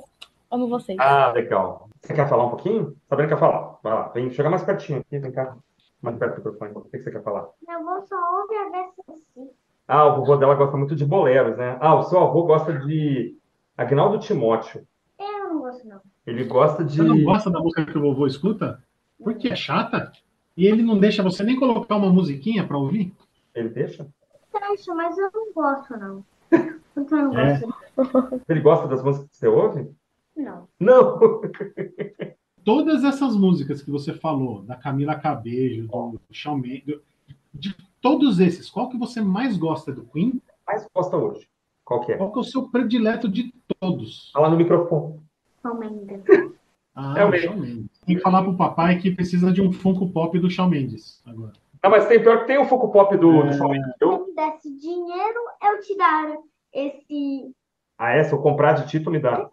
[0.51, 0.97] Amo vocês.
[0.99, 1.91] Ah, legal.
[2.01, 2.97] Você quer falar um pouquinho?
[3.11, 3.79] Sabrina quer falar?
[3.83, 5.55] Vai lá, vem, chega mais pertinho aqui, vem cá.
[6.01, 6.73] Mais perto do microfone.
[6.77, 7.47] O que você quer falar?
[7.67, 9.51] Meu avô só ouve a VSC.
[9.87, 11.77] Ah, o vovô dela gosta muito de boleros, né?
[11.81, 13.37] Ah, o seu avô gosta de
[13.77, 14.87] Agnaldo Timóteo.
[15.49, 16.01] Eu não gosto, não.
[16.27, 16.97] Ele gosta de.
[16.97, 18.83] Você não gosta da música que o vovô escuta?
[19.23, 20.13] Porque é chata?
[20.57, 23.13] E ele não deixa você nem colocar uma musiquinha para ouvir?
[23.55, 24.07] Ele deixa?
[24.53, 26.25] Deixa, mas eu não gosto, não.
[26.97, 27.61] Então eu não É.
[27.61, 29.91] gosto, Ele gosta das músicas que você ouve?
[30.37, 30.69] não.
[30.79, 31.19] Não!
[32.65, 37.01] Todas essas músicas que você falou, da Camila Cabello, do Shawn Mendes,
[37.55, 40.41] de todos esses, qual que você mais gosta do Queen?
[40.67, 41.49] Mais gosta hoje.
[41.85, 42.17] Qual que é?
[42.19, 44.31] Qual que é o seu predileto de todos?
[44.33, 45.19] Fala no microfone.
[45.69, 46.23] Palmeiras.
[46.95, 47.33] Ah, É o.
[47.37, 48.01] Shawn Mendes.
[48.07, 51.53] Tem que falar pro papai que precisa de um Funko Pop do Shawn Mendes agora.
[51.83, 53.53] Não, mas tem pior que tem o Funko Pop do, do É.
[53.53, 56.37] Shawn Mendes, Se eu me desse dinheiro, eu te dar
[56.73, 57.53] esse
[57.99, 58.25] Ah, é?
[58.25, 59.49] Se eu comprar de título, me dá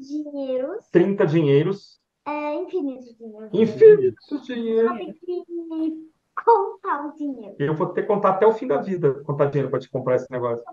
[0.00, 0.86] dinheiros.
[0.90, 2.00] 30 dinheiros.
[2.26, 3.48] É infinito dinheiro.
[3.52, 4.94] Infinito Só dinheiro.
[4.96, 6.08] tem que
[6.44, 7.54] contar o dinheiro.
[7.58, 10.16] Eu vou ter que contar até o fim da vida, contar dinheiro para te comprar
[10.16, 10.64] esse negócio.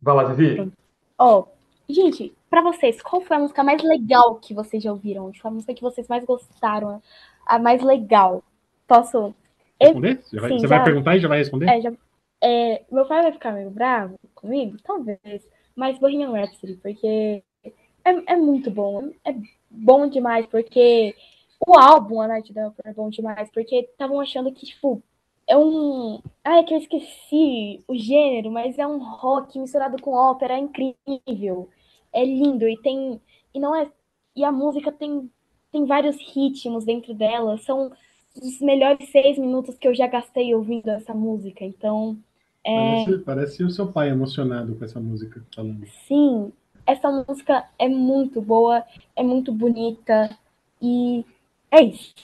[0.00, 0.72] Vai lá, Vivi.
[1.18, 1.44] Ó,
[1.88, 5.32] gente, pra vocês, qual foi a música mais legal que vocês já ouviram?
[5.32, 7.00] Tipo, a música que vocês mais gostaram,
[7.46, 8.44] a mais legal.
[8.86, 9.34] Posso?
[9.80, 10.20] Responder?
[10.22, 10.68] Você, vai, você já.
[10.68, 11.66] vai perguntar e já vai responder?
[11.66, 11.92] É, já,
[12.42, 14.76] é, meu pai vai ficar meio bravo comigo?
[14.84, 15.48] Talvez.
[15.74, 17.42] Mas Bohemian Rhapsody, porque
[18.04, 19.10] é, é muito bom.
[19.24, 19.34] É
[19.70, 21.16] bom demais, porque
[21.66, 25.02] o álbum, A Night the Opera, é bom demais, porque estavam achando que, tipo,
[25.48, 26.20] é um.
[26.44, 31.70] É que eu esqueci o gênero, mas é um rock misturado com ópera, é incrível.
[32.12, 33.20] É lindo e tem.
[33.54, 33.90] E não é.
[34.34, 35.30] E a música tem,
[35.70, 37.58] tem vários ritmos dentro dela.
[37.58, 37.92] São
[38.40, 41.64] os melhores seis minutos que eu já gastei ouvindo essa música.
[41.64, 42.16] Então,
[42.64, 45.84] é, Parece, parece o seu pai emocionado com essa música falando.
[46.06, 46.52] sim,
[46.86, 48.84] essa música é muito boa,
[49.16, 50.30] é muito bonita
[50.80, 51.24] e
[51.70, 52.14] é isso.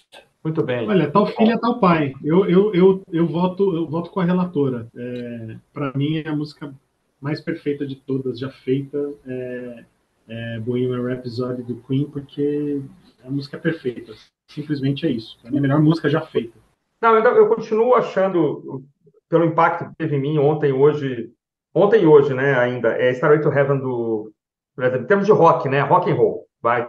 [0.43, 0.89] Muito bem.
[0.89, 2.15] Olha, tal filha, tal pai.
[2.23, 4.89] Eu, eu, eu, eu, voto, eu voto com a relatora.
[4.95, 6.73] É, para mim, é a música
[7.21, 9.85] mais perfeita de todas já feita é,
[10.29, 12.81] é Bohemian Rhapsody do Queen, porque
[13.25, 14.13] a música é perfeita.
[14.47, 15.39] Simplesmente é isso.
[15.45, 16.59] É a melhor música já feita.
[17.01, 18.83] Não, eu, eu continuo achando,
[19.29, 21.31] pelo impacto que teve em mim ontem, hoje,
[21.75, 24.33] ontem e hoje, né, ainda, é Starway to Heaven do,
[24.79, 26.89] em termos de rock, né, rock and roll, vai,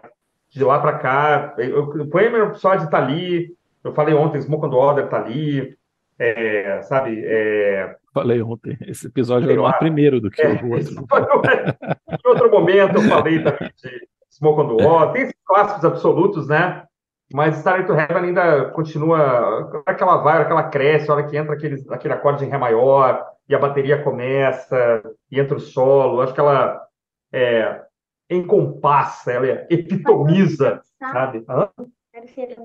[0.49, 4.75] de lá para cá, o Bohemian Rhapsody tá ali, eu falei ontem, Smoke on the
[4.75, 5.77] Water tá ali,
[6.17, 9.73] é, sabe, é, Falei ontem, esse episódio é mais lá.
[9.73, 10.93] primeiro do que é, o outro.
[10.93, 16.47] em outro momento eu falei também de Smoke on the Water, tem esses clássicos absolutos,
[16.47, 16.83] né?
[17.31, 19.19] Mas Starry to Heaven ainda continua.
[19.19, 21.85] A hora que ela vai, a hora que ela cresce, a hora que entra aquele,
[21.91, 26.39] aquele acorde em Ré maior, e a bateria começa, e entra o solo, acho que
[26.39, 26.81] ela
[27.31, 27.81] é,
[28.29, 31.43] encompassa, ela epitomiza, sabe?
[31.47, 31.69] Hã?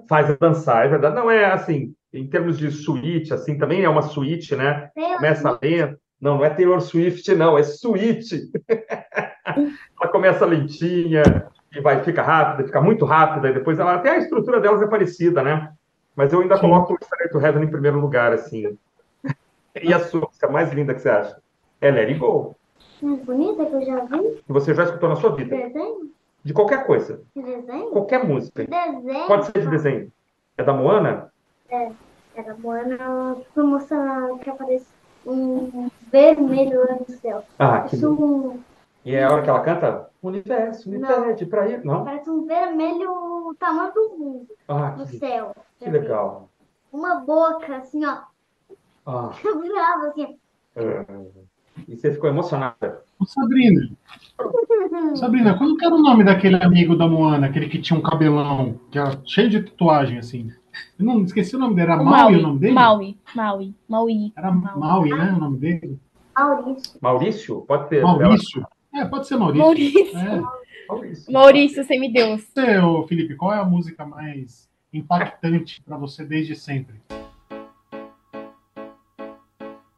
[0.08, 1.14] Faz dançar, é verdade.
[1.14, 4.90] Não é assim, em termos de suíte, assim, também é uma suíte, né?
[4.94, 5.98] Começa lento.
[6.20, 8.50] Não, não é Taylor Swift, não, é suíte.
[10.00, 11.22] ela começa lentinha,
[11.74, 14.86] e vai, fica rápida, fica muito rápida, e depois ela, até a estrutura delas é
[14.86, 15.72] parecida, né?
[16.14, 16.62] Mas eu ainda Sim.
[16.62, 18.78] coloco o Starry to Heaven em primeiro lugar, assim.
[19.82, 21.42] E a sua música mais linda que você acha?
[21.80, 22.56] É Let It Go.
[23.02, 24.42] Mais bonita que eu já vi?
[24.46, 25.56] Que você já escutou na sua vida.
[25.56, 26.10] Desenho?
[26.44, 27.20] De qualquer coisa.
[27.34, 27.90] De desenho?
[27.90, 28.64] Qualquer música.
[28.64, 29.26] Desenho?
[29.26, 30.12] Pode ser de desenho.
[30.56, 31.32] É da Moana?
[31.68, 31.90] É,
[32.42, 33.36] da Moana.
[33.54, 34.86] Foi mostrando que aparece
[35.26, 37.44] um vermelho lá no céu.
[37.58, 38.60] Ah, que Isso um
[39.04, 40.10] E é a hora que ela canta?
[40.22, 41.84] Universo, me pede pra ir.
[41.84, 42.04] Não?
[42.04, 43.10] Parece um vermelho
[43.48, 45.54] o tamanho do mundo Ah, no que, céu.
[45.78, 46.48] que legal.
[46.92, 48.18] Uma boca, assim, ó.
[49.06, 50.38] Ah, Brava, assim.
[50.76, 51.04] é.
[51.88, 53.02] E você ficou emocionada.
[53.18, 53.90] Ô, Sabrina,
[55.16, 58.78] Sabrina, qual que era o nome daquele amigo da Moana, aquele que tinha um cabelão,
[58.90, 60.52] que era cheio de tatuagem, assim?
[60.98, 62.72] Eu não esqueci o nome dele, era O Maui, o nome dele?
[62.72, 64.32] Maui, Maui, Maui.
[64.36, 65.32] Era Maui, né?
[65.32, 65.98] O nome dele?
[66.36, 66.98] Maurício.
[67.00, 67.60] Maurício?
[67.62, 68.02] Pode ter.
[68.02, 68.66] Maurício.
[68.94, 69.64] É, pode ser Maurício.
[69.64, 70.18] Maurício.
[70.18, 70.42] É.
[70.88, 71.32] Maurício.
[71.32, 72.44] Maurício, semideus.
[72.84, 76.96] Ô, Felipe, qual é a música mais impactante pra você desde sempre?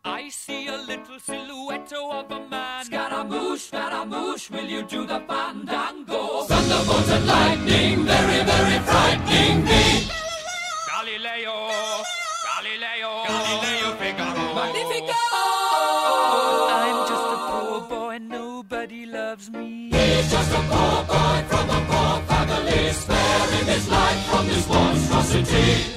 [0.05, 2.85] I see a little silhouette of a man.
[2.85, 6.45] Scaramouche, Scaramouche, will you do the fandango?
[6.47, 10.16] Thunderbolt and lightning, very, very frightening me.
[13.27, 14.55] Galileo, Figaro.
[14.55, 15.13] Magnifico!
[16.71, 19.91] I'm just a poor boy, nobody loves me.
[19.93, 25.97] He's just a poor boy from a poor family, sparing his life from this monstrosity.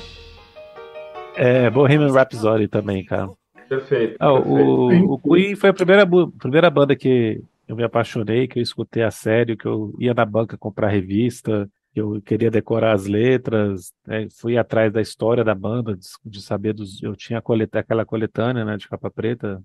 [1.35, 3.29] É, Bohemian Rhapsody também, cara.
[3.69, 4.17] Perfeito.
[4.19, 4.49] Ah, perfeito.
[4.49, 6.07] o, o Queen foi a primeira,
[6.39, 10.25] primeira banda que eu me apaixonei, que eu escutei a sério, que eu ia na
[10.25, 15.95] banca comprar revista, eu queria decorar as letras, né, fui atrás da história da banda,
[15.95, 17.01] de, de saber dos.
[17.01, 19.61] Eu tinha aquela coletânea, né, de capa preta,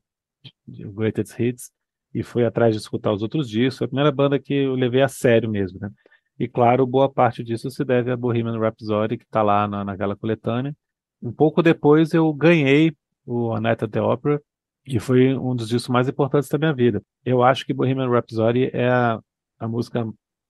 [0.66, 1.70] de Greatest Hits,
[2.14, 3.78] e fui atrás de escutar os outros discos.
[3.78, 5.90] Foi a primeira banda que eu levei a sério mesmo, né?
[6.38, 10.16] E claro, boa parte disso se deve a Bohemian Rhapsody, que está lá na, naquela
[10.16, 10.74] coletânea.
[11.22, 12.92] Um pouco depois eu ganhei
[13.24, 14.42] o A at the Opera,
[14.86, 17.02] e foi um dos discos mais importantes da minha vida.
[17.24, 19.20] Eu acho que Bohemian Rhapsody é a,
[19.58, 20.06] a música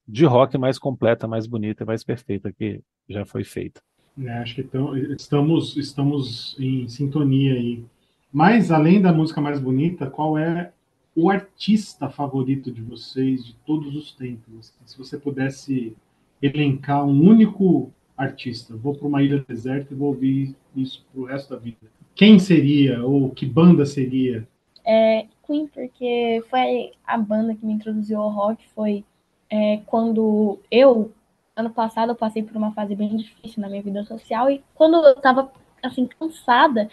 [0.07, 3.81] de rock mais completa, mais bonita, mais perfeita que já foi feita.
[4.23, 7.85] É, acho que então, estamos, estamos em sintonia aí.
[8.33, 10.73] Mas, além da música mais bonita, qual é
[11.17, 14.73] o artista favorito de vocês de todos os tempos?
[14.85, 15.97] Se você pudesse
[16.43, 21.55] elencar um único artista, vou para uma ilha deserta e vou ouvir isso pro resto
[21.55, 21.91] da vida.
[22.15, 24.47] Quem seria ou que banda seria?
[24.85, 29.05] É, Queen, porque foi a banda que me introduziu ao rock, foi
[29.51, 31.13] é, quando eu,
[31.55, 35.05] ano passado, eu passei por uma fase bem difícil na minha vida social, e quando
[35.07, 35.51] eu tava,
[35.83, 36.89] assim, cansada,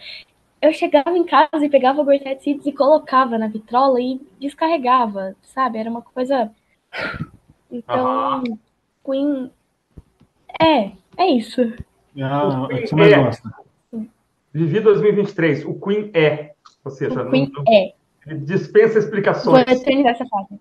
[0.60, 5.34] eu chegava em casa e pegava o Greatest Hits e colocava na vitrola e descarregava,
[5.42, 5.78] sabe?
[5.78, 6.50] Era uma coisa...
[7.70, 8.42] Então,
[9.04, 9.50] Queen...
[10.60, 11.62] É, é isso.
[12.16, 13.24] É a, O a Queen que você mais é.
[13.24, 13.54] gosta?
[14.52, 15.64] Vivi 2023.
[15.64, 16.52] O Queen é.
[16.84, 17.94] Ou seja, O Queen não, é.
[18.44, 19.66] dispensa Vou explicações.
[19.68, 20.60] eternizar essa fase.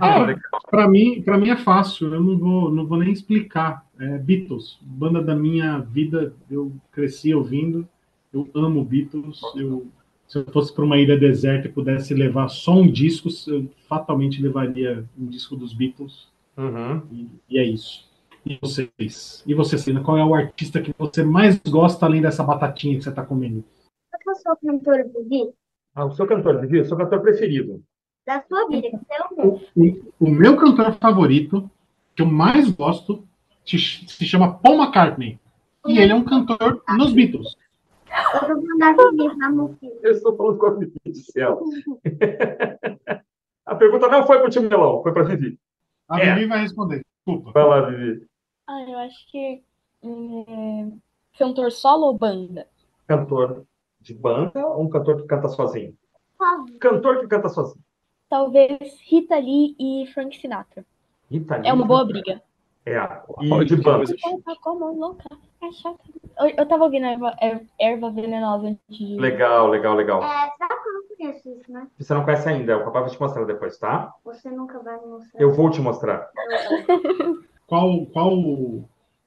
[0.00, 0.42] Ah, legal.
[0.70, 2.14] Para mim, para mim é fácil.
[2.14, 3.84] Eu não vou, não vou nem explicar.
[3.98, 6.34] É Beatles, banda da minha vida.
[6.50, 7.86] Eu cresci ouvindo.
[8.32, 9.40] Eu amo Beatles.
[9.56, 9.88] Eu,
[10.28, 14.40] se eu fosse para uma ilha deserta e pudesse levar só um disco, eu fatalmente
[14.40, 16.28] levaria um disco dos Beatles.
[16.56, 17.02] Uhum.
[17.10, 18.08] E, e é isso.
[18.46, 19.44] E vocês?
[19.46, 23.02] E você, Cina, qual é o artista que você mais gosta além dessa batatinha que
[23.02, 23.64] você está comendo?
[24.12, 25.52] É o seu cantor Vivi?
[25.94, 27.82] Ah, o seu cantor, Vivi, o seu cantor preferido.
[28.30, 29.60] Da sua vida, que você é o meu.
[30.20, 31.68] O, o meu cantor favorito,
[32.14, 33.26] que eu mais gosto,
[33.66, 35.36] se, se chama Paul McCartney.
[35.84, 37.56] E ele é um cantor nos Beatles.
[40.00, 41.64] Eu estou falando com a Vivi do céu.
[43.66, 45.58] a pergunta não foi para o time Melão, foi para a Vivi.
[46.08, 46.32] A É.
[46.32, 47.04] Vivi vai responder.
[47.26, 47.50] Desculpa.
[47.50, 48.28] Vai lá, Vivi.
[48.68, 49.60] Ah, eu acho que
[50.04, 50.86] é,
[51.36, 52.68] cantor solo ou banda?
[53.08, 53.64] Cantor
[54.00, 55.96] de banda ou um cantor que canta sozinho?
[56.38, 56.64] Fala.
[56.78, 57.84] Cantor que canta sozinho.
[58.30, 60.86] Talvez Rita Lee e Frank Sinatra.
[61.30, 62.42] Rita É uma Lee, boa briga.
[62.86, 62.96] É.
[63.40, 63.98] E Olha de que banda.
[63.98, 64.16] coisa
[65.76, 65.94] Tá.
[66.38, 69.16] Eu, eu tava ouvindo erva, er- erva venenosa antes de.
[69.16, 70.22] Legal, legal, legal.
[70.22, 71.86] É, sabe qual conheço isso, né?
[71.98, 74.14] Você não conhece ainda, o papai vai te mostrar depois, tá?
[74.24, 75.40] Você nunca vai me mostrar.
[75.40, 76.30] Eu vou te mostrar.
[77.66, 78.32] Qual, qual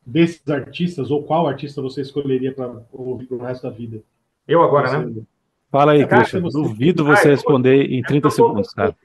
[0.06, 4.02] desses artistas, ou qual artista você escolheria para ouvir pro resto da vida?
[4.48, 5.24] Eu agora, né?
[5.74, 6.42] Fala aí, Cara, Christian.
[6.44, 8.96] Duvido você responder em 30 eu tô- segundos, cara.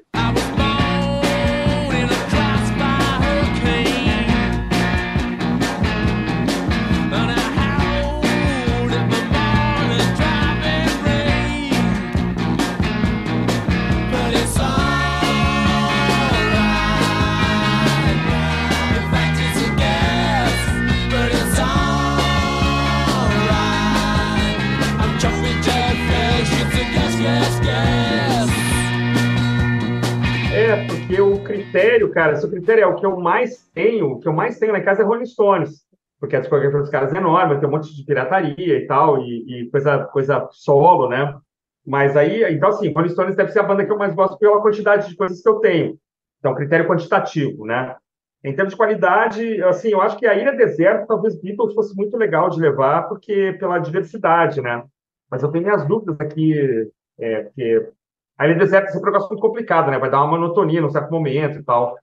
[32.09, 34.59] Critério, cara, se o critério é o que eu mais tenho, o que eu mais
[34.59, 35.87] tenho na casa é Rolling Stones.
[36.18, 39.62] Porque a discografia dos caras é enorme, tem um monte de pirataria e tal, e,
[39.62, 41.38] e coisa, coisa solo, né?
[41.87, 44.61] Mas aí, então assim, Rolling Stones deve ser a banda que eu mais gosto pela
[44.61, 45.97] quantidade de coisas que eu tenho.
[46.38, 47.97] Então, critério quantitativo, né?
[48.44, 52.16] Em termos de qualidade, assim, eu acho que a Ilha Deserta, talvez Beatles fosse muito
[52.16, 54.85] legal de levar, porque pela diversidade, né?
[55.31, 57.90] Mas eu tenho minhas dúvidas aqui, é, porque
[58.38, 59.98] a Ilha Deserta é sempre um negócio muito complicado, né?
[59.98, 61.96] Vai dar uma monotonia num certo momento e tal.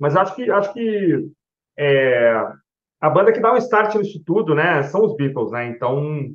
[0.00, 1.30] Mas acho que acho que
[1.78, 2.34] é,
[2.98, 4.82] a banda que dá um start nisso tudo, né?
[4.84, 5.66] São os Beatles, né?
[5.68, 6.30] Então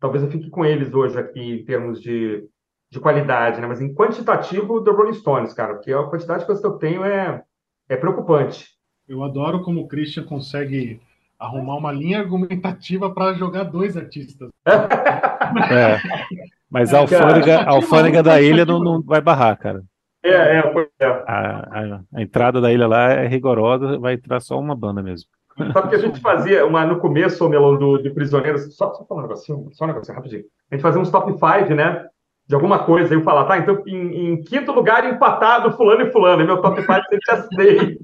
[0.00, 2.48] talvez eu fique com eles hoje aqui em termos de,
[2.90, 3.66] de qualidade, né?
[3.66, 7.04] Mas em quantitativo do Rolling Stones, cara, porque a quantidade de coisas que eu tenho
[7.04, 7.44] é,
[7.88, 8.66] é preocupante.
[9.06, 11.00] Eu adoro como o Christian consegue
[11.38, 14.48] arrumar uma linha argumentativa para jogar dois artistas.
[15.70, 15.98] É.
[16.72, 19.82] Mas a alfândega, a alfândega da ilha não, não vai barrar, cara.
[20.24, 21.06] É, é, pois é.
[21.06, 25.28] A, a- a entrada da ilha lá é rigorosa, vai entrar só uma banda mesmo.
[25.72, 29.04] Sabe que a gente fazia uma, no começo, ô, Melão, do, do Prisioneiros, só, só
[29.04, 30.44] falar um negocinho, só um negocinho rapidinho.
[30.70, 32.06] A gente fazia uns top 5, né?
[32.48, 36.10] De alguma coisa, aí eu falava, tá, então em, em quinto lugar empatado fulano e
[36.10, 37.98] fulano, e meu top 5 sempre assinei.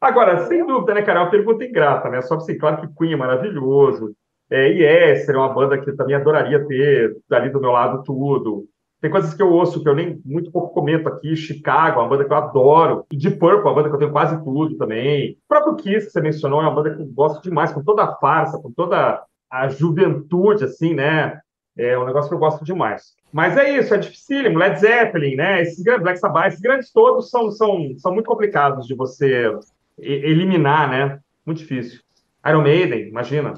[0.00, 2.22] Agora, sem dúvida, né, cara, é uma pergunta ingrata, né?
[2.22, 4.14] Só assim, claro que Queen é maravilhoso,
[4.50, 8.66] é, Yes é uma banda que eu também adoraria ter ali do meu lado tudo.
[9.00, 11.34] Tem coisas que eu ouço que eu nem muito pouco comento aqui.
[11.34, 13.06] Chicago, é uma banda que eu adoro.
[13.10, 15.32] E Deep Purple, é uma banda que eu tenho quase tudo também.
[15.32, 18.04] O próprio Kiss, que você mencionou, é uma banda que eu gosto demais, com toda
[18.04, 21.40] a farsa, com toda a juventude, assim, né?
[21.78, 23.14] É um negócio que eu gosto demais.
[23.32, 24.58] Mas é isso, é dificílimo.
[24.58, 25.62] Led Zeppelin, né?
[25.62, 29.50] Esses grandes, Black Sabbath, esses grandes todos são, são, são muito complicados de você
[29.98, 31.20] e- eliminar, né?
[31.46, 32.00] Muito difícil.
[32.46, 33.54] Iron Maiden, imagina.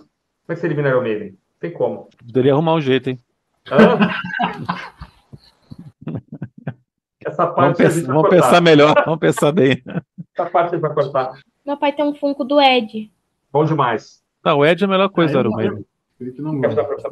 [0.46, 1.28] Como é que você elimina Iron Maiden?
[1.30, 2.08] Não tem como.
[2.26, 3.18] Poderia arrumar um jeito, hein?
[3.70, 3.76] Hã?
[7.24, 9.82] Essa Vamos, parte gente pensar, vamos pensar melhor, vamos pensar bem.
[10.36, 11.32] Essa parte vai cortar.
[11.64, 13.10] Meu pai tem um funko do Ed.
[13.52, 14.20] Bom demais.
[14.44, 15.84] Não, o Ed é a melhor coisa do Ah, Iron eu- Maiden.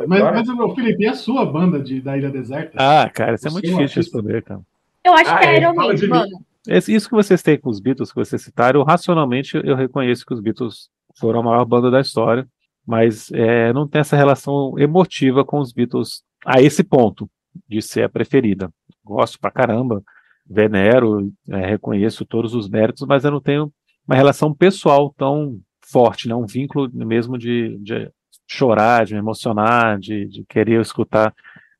[0.06, 2.76] Mas, mas, ô, Felipe, e a sua banda de, da Ilha Deserta?
[2.78, 4.60] Ah, cara, isso é muito é difícil responder, cara.
[5.04, 6.44] Eu acho Ah, que é é, Iron Maiden, mano.
[6.68, 10.40] Isso que vocês têm com os Beatles, que vocês citaram, racionalmente eu reconheço que os
[10.40, 10.88] Beatles
[11.18, 12.46] foram a maior banda da história,
[12.86, 17.30] mas é, não tem essa relação emotiva com os Beatles a esse ponto
[17.68, 18.72] de ser a preferida.
[19.04, 20.02] Gosto pra caramba,
[20.46, 23.72] venero, é, reconheço todos os méritos, mas eu não tenho
[24.06, 26.34] uma relação pessoal tão forte, né?
[26.34, 28.10] um vínculo mesmo de, de
[28.46, 31.34] chorar, de me emocionar, de, de querer escutar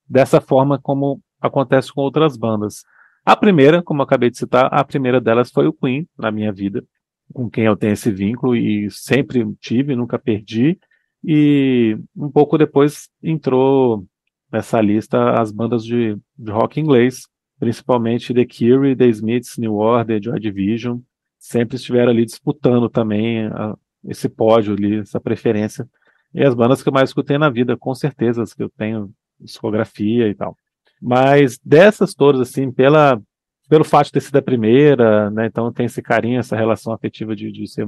[0.09, 2.83] dessa forma como acontece com outras bandas.
[3.25, 6.53] A primeira, como eu acabei de citar, a primeira delas foi o Queen na minha
[6.53, 6.85] vida,
[7.33, 10.79] com quem eu tenho esse vínculo e sempre tive, nunca perdi.
[11.25, 14.07] E um pouco depois entrou
[14.51, 17.27] nessa lista as bandas de, de rock inglês,
[17.59, 20.99] principalmente The Cure, The Smiths, New Order, Joy Division,
[21.39, 25.87] sempre estiveram ali disputando também a- esse pódio ali, essa preferência.
[26.35, 29.13] E as bandas que eu mais escutei na vida, com certeza, as que eu tenho
[29.39, 30.57] discografia e tal.
[31.01, 33.21] Mas dessas todas, assim, pela,
[33.69, 37.35] pelo fato de ter sido a primeira, né, então tem esse carinho, essa relação afetiva
[37.35, 37.87] de, de ser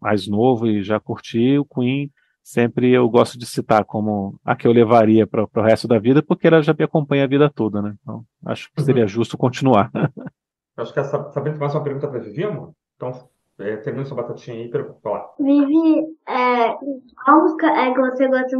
[0.00, 2.10] mais novo e já curtir o Queen,
[2.50, 6.22] sempre eu gosto de citar como a que eu levaria para o resto da vida,
[6.22, 7.94] porque ela já me acompanha a vida toda, né?
[8.02, 9.90] Então, acho que seria justo continuar.
[10.76, 12.72] Acho que essa, sabendo que mais uma pergunta para Vivi, amor?
[12.96, 13.12] Então,
[13.58, 15.28] é, termina sua batatinha aí para falar.
[15.38, 16.72] Vivi, é,
[17.22, 18.56] qual música é que você gosta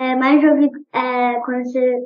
[0.00, 2.04] é, mais de ouvir é, quando você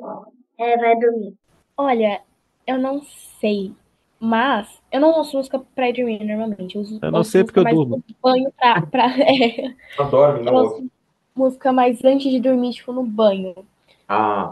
[0.59, 1.33] é, vai dormir?
[1.75, 2.21] Olha,
[2.67, 3.01] eu não
[3.39, 3.73] sei.
[4.19, 6.75] Mas eu não ouço música pra ir dormir normalmente.
[6.75, 8.03] Eu, uso, Eu não ouço sei porque eu durmo.
[8.21, 8.81] banho pra.
[8.83, 10.75] pra é, Adoro, eu não ouço.
[10.75, 10.96] ouço
[11.37, 13.53] música mais antes de dormir, tipo, no banho.
[14.07, 14.51] Ah,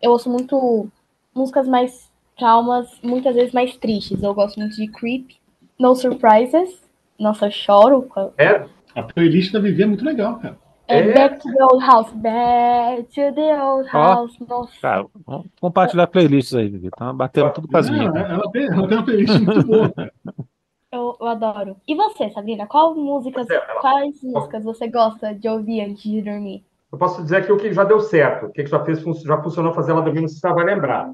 [0.00, 0.88] Eu ouço muito
[1.34, 4.22] músicas mais calmas, muitas vezes mais tristes.
[4.22, 5.30] Eu gosto muito de Creep,
[5.78, 6.80] No Surprises.
[7.18, 8.08] Nossa, eu choro.
[8.38, 8.64] é?
[8.94, 10.58] A playlist da Vivi é muito legal, cara.
[10.88, 11.12] É, É.
[11.14, 12.12] Back to the Old House.
[12.12, 13.88] Back to the Old.
[13.88, 14.38] House.
[14.46, 14.72] Nossa.
[14.80, 16.90] Cara, vamos compartilhar playlists aí, Vivi.
[16.90, 18.14] Tá batendo tudo com as Não, minhas.
[18.14, 19.88] ela, tem, ela tem uma playlist muito boa.
[19.90, 20.12] cara.
[20.92, 21.76] Eu, eu adoro.
[21.88, 22.66] E você, Sabrina?
[22.66, 26.62] Qual músicas, é, ela- quais músicas você gosta de ouvir antes de dormir?
[26.92, 29.72] Eu posso dizer aqui o que já deu certo, o que já fez, já funcionou
[29.72, 31.10] fazer ela dormir, não sei se ela vai lembrar.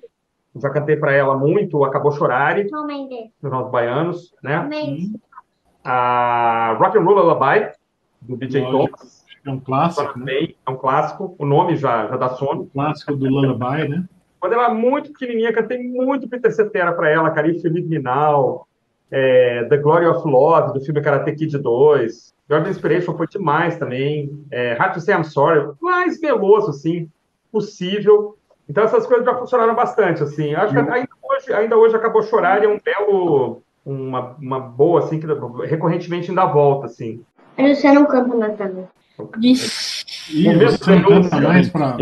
[0.52, 4.68] Eu já cantei para ela muito, Acabou Chorare, dos nossos baianos, né?
[5.84, 7.70] A Rock and Roll Lullaby,
[8.20, 8.62] do DJ.
[8.68, 10.48] Thomas, É um clássico, né?
[10.66, 12.62] é um clássico, o nome já, já dá sono.
[12.62, 14.04] Um clássico do Lullaby, né?
[14.40, 18.67] Quando ela era muito pequenininha, cantei muito Peter Cetera para ela, Carice Felipe Minal,
[19.10, 22.34] é, The Glory of Love, do filme Karate Kid 2.
[22.48, 24.44] Jordan Inspiration foi demais também.
[24.50, 27.10] É, Hard to Say I'm Sorry, mais veloso, assim,
[27.52, 28.36] possível.
[28.68, 30.52] Então essas coisas já funcionaram bastante, assim.
[30.52, 35.00] Eu acho que ainda hoje, ainda hoje Acabou Chorar é um belo, uma, uma boa,
[35.00, 35.26] assim, que
[35.66, 37.22] recorrentemente ainda volta, assim.
[37.56, 38.86] Mas você não canta mais também.
[40.30, 41.96] E você canta mais para.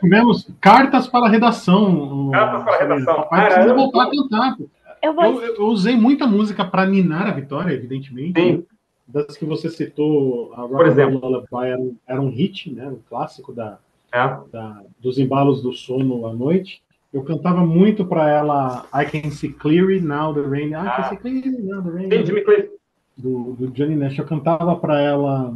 [0.00, 2.30] Tivemos cartas para a redação.
[2.30, 3.14] Cartas para a redação.
[3.16, 3.82] Papai precisa Caramba.
[3.82, 4.56] voltar a cantar.
[4.56, 4.68] pô.
[5.02, 5.24] Eu vou.
[5.24, 8.40] Eu, eu usei muita música para ninar a vitória, evidentemente.
[8.40, 8.64] Sim.
[9.06, 11.18] Das que você citou, a Rock Por and exemplo.
[11.18, 12.86] Roll Lullaby era um, era um hit, né?
[12.88, 13.78] Um clássico da,
[14.12, 14.18] É.
[14.52, 16.80] da- dos embalos do sono à noite.
[17.12, 20.70] Eu cantava muito para ela I Can See Clearly Now the Rain.
[20.70, 20.90] I Ah.
[21.02, 22.24] Can See Clearly Now the Rain.
[22.24, 22.70] Jimmy Cliff.
[23.18, 24.16] Do, do Johnny Nash.
[24.18, 25.54] Eu cantava para ela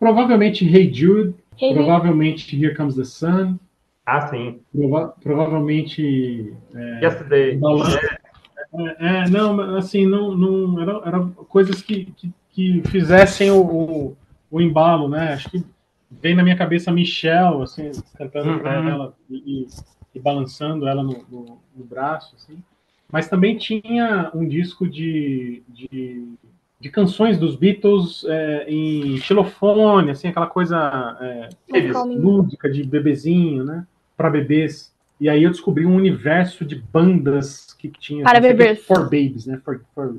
[0.00, 3.56] provavelmente Hey Jude, Hey, provavelmente Here Comes the Sun,
[4.04, 4.58] Ah, sim.
[4.74, 7.56] prova- provavelmente é, Yesterday.
[7.58, 7.84] Balan-
[8.74, 14.16] É, é, não, assim, não, não eram era coisas que, que, que fizessem o, o,
[14.50, 15.32] o embalo, né?
[15.32, 15.64] Acho que
[16.10, 18.58] vem na minha cabeça a Michelle, assim, cantando Uhum.
[18.58, 19.68] pra ela e, e-
[20.14, 22.58] e balançando ela no, no- no braço, assim.
[23.10, 26.28] Mas também tinha um disco de, de,
[26.78, 31.48] de canções dos Beatles é, em xilofone, assim, aquela coisa é,
[32.06, 33.86] lúdica de bebezinho, né?
[34.16, 34.92] Para bebês.
[35.20, 38.22] E aí eu descobri um universo de bandas que tinha.
[38.24, 38.84] Para que, bebês.
[38.84, 39.60] For babies, né?
[39.64, 40.16] For, for-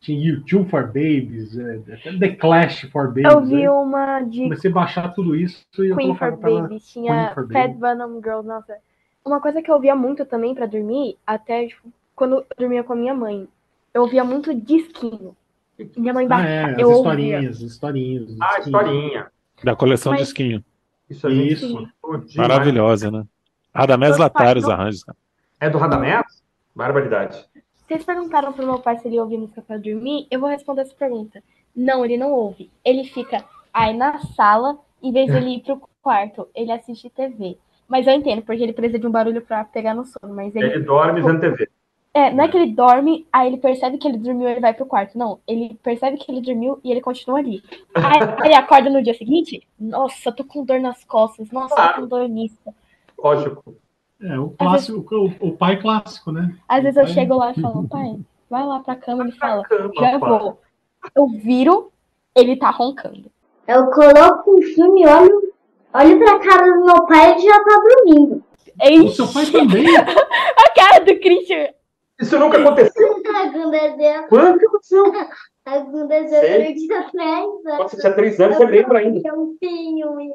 [0.00, 3.24] tinha YouTube for Babies, é, até The Clash for Babies.
[3.24, 3.70] Eu vi né?
[3.70, 7.68] uma de Comecei a baixar tudo isso e eu Queen for Babies, tinha for Fat
[7.68, 7.80] Babies.
[7.80, 8.76] Venom Girl, nossa.
[9.24, 12.92] Uma coisa que eu ouvia muito também pra dormir, até tipo, quando eu dormia com
[12.92, 13.48] a minha mãe,
[13.94, 15.34] eu ouvia muito disquinho.
[15.96, 17.00] Minha mãe Ah, baixava, é, as eu ouvia.
[17.00, 18.36] historinhas, historinhas.
[18.42, 18.60] Ah, assim.
[18.60, 19.26] historinha.
[19.64, 20.62] Da coleção Mas- Disquinho.
[21.08, 21.88] Isso gente Isso.
[22.36, 23.24] Maravilhosa, né?
[23.74, 25.04] Radamés Latários pais não- arranjos.
[25.60, 26.24] É do Radamés?
[26.74, 27.44] Barbaridade.
[27.86, 30.94] Vocês perguntaram pro meu pai se ele ouve música pra dormir, eu vou responder essa
[30.94, 31.42] pergunta.
[31.76, 32.70] Não, ele não ouve.
[32.84, 37.58] Ele fica aí na sala, em vez de ele ir pro quarto, ele assiste TV.
[37.88, 40.34] Mas eu entendo, porque ele precisa de um barulho pra pegar no sono.
[40.34, 41.68] Mas ele Ele dorme vendo TV.
[42.14, 44.72] É, não é que ele dorme, aí ele percebe que ele dormiu e ele vai
[44.72, 45.18] pro quarto.
[45.18, 47.60] Não, ele percebe que ele dormiu e ele continua ali.
[47.92, 52.06] Aí ele acorda no dia seguinte, nossa, tô com dor nas costas, nossa, tô com
[52.06, 52.56] dor nisso.
[53.24, 53.76] Lógico.
[54.22, 56.54] É, o clássico, o, o pai clássico, né?
[56.68, 58.18] Às vezes eu Pai- chego lá e falo, pai,
[58.50, 60.38] vai lá pra cama, ele fala, Cama, já pai.
[60.38, 60.60] vou.
[61.16, 61.90] Eu viro,
[62.34, 63.30] ele tá roncando.
[63.66, 65.52] Eu coloco um filme e olho,
[65.94, 68.36] olho pra cara do meu pai e ele já tá dormindo.
[68.36, 68.42] O
[68.82, 69.86] Ei, seu pai também.
[69.96, 71.68] a cara do Christian.
[72.20, 73.08] Isso nunca aconteceu.
[74.28, 75.04] Quando que aconteceu?
[75.66, 77.90] aconteceu quando eu tinha três Quando anos.
[77.90, 79.34] você tinha três anos, você lembra ainda.
[79.34, 80.32] Um filme.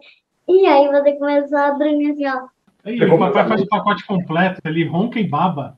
[0.48, 2.48] E aí você começou a dormir assim, ó.
[2.86, 5.78] Aí, o papai faz o pacote completo, ele ronca e baba.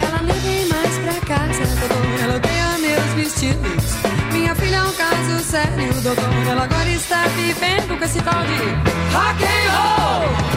[0.00, 2.22] Ela nem vem mais pra casa, doutor.
[2.22, 3.98] Ela odeia meus vestidos.
[4.32, 6.48] Minha filha é um caso sério, doutor.
[6.50, 8.56] Ela agora está vivendo com esse tal de
[9.12, 10.47] rock and roll.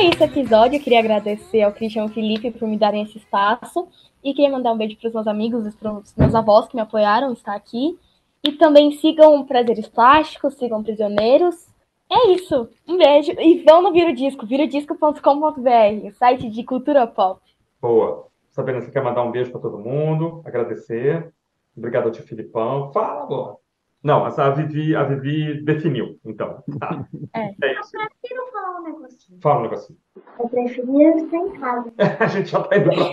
[0.00, 0.78] Foi esse episódio.
[0.78, 3.86] Eu queria agradecer ao Christian e ao Felipe por me darem esse espaço.
[4.24, 6.80] E queria mandar um beijo para os meus amigos para os meus avós que me
[6.80, 7.98] apoiaram estar aqui.
[8.42, 11.68] E também sigam Prazeres Plásticos, sigam Prisioneiros.
[12.10, 12.70] É isso.
[12.88, 13.32] Um beijo.
[13.38, 17.38] E vão no Viro Disco, virodisco.com.br, site de cultura pop.
[17.78, 18.26] Boa.
[18.48, 20.40] Sabrina, você quer mandar um beijo para todo mundo?
[20.46, 21.30] Agradecer.
[21.76, 22.90] Obrigado ao tio Filipão.
[22.90, 23.58] Fala, boa.
[24.02, 26.62] Não, a Vivi, a Vivi definiu, então.
[26.78, 27.04] Tá.
[27.34, 27.54] É.
[27.62, 27.90] É isso.
[27.92, 29.38] Prefiro falar um negocinho.
[29.40, 29.98] Fala um negocinho.
[30.38, 31.92] Eu preferia estar em casa.
[32.18, 33.12] A gente já tá indo pra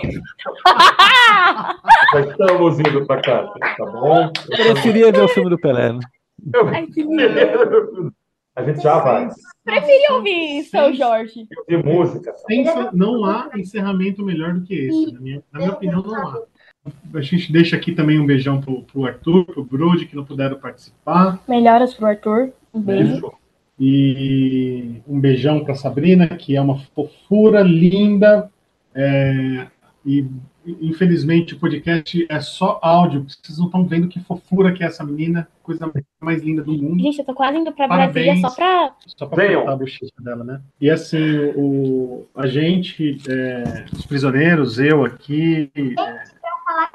[2.12, 4.32] Já estamos indo para casa, tá bom?
[4.46, 6.00] Preferia ver o filme do Pelé, né?
[6.92, 8.12] Que lindo.
[8.56, 9.28] A gente já vai.
[9.64, 11.46] Preferi ouvir seu Jorge.
[11.68, 12.34] De música.
[12.92, 15.12] Não há encerramento melhor do que esse.
[15.12, 16.42] Na minha, na minha opinião, não há.
[17.14, 20.58] A gente deixa aqui também um beijão pro, pro Arthur, pro Brody, que não puderam
[20.58, 21.42] participar.
[21.48, 22.52] Melhoras pro Arthur.
[22.72, 23.32] Um beijo.
[23.80, 28.50] E um beijão para Sabrina, que é uma fofura linda.
[28.94, 29.66] É,
[30.04, 30.26] e
[30.82, 35.04] infelizmente o podcast é só áudio, vocês não estão vendo que fofura que é essa
[35.04, 37.00] menina, coisa mais linda do mundo.
[37.00, 38.40] Gente, eu tô quase indo pra Parabéns.
[38.40, 38.94] Brasília só pra.
[39.06, 39.60] Só para Venham.
[39.60, 40.60] cortar a bochecha dela, né?
[40.80, 46.24] E assim, o, a gente, é, os prisioneiros, eu aqui, é,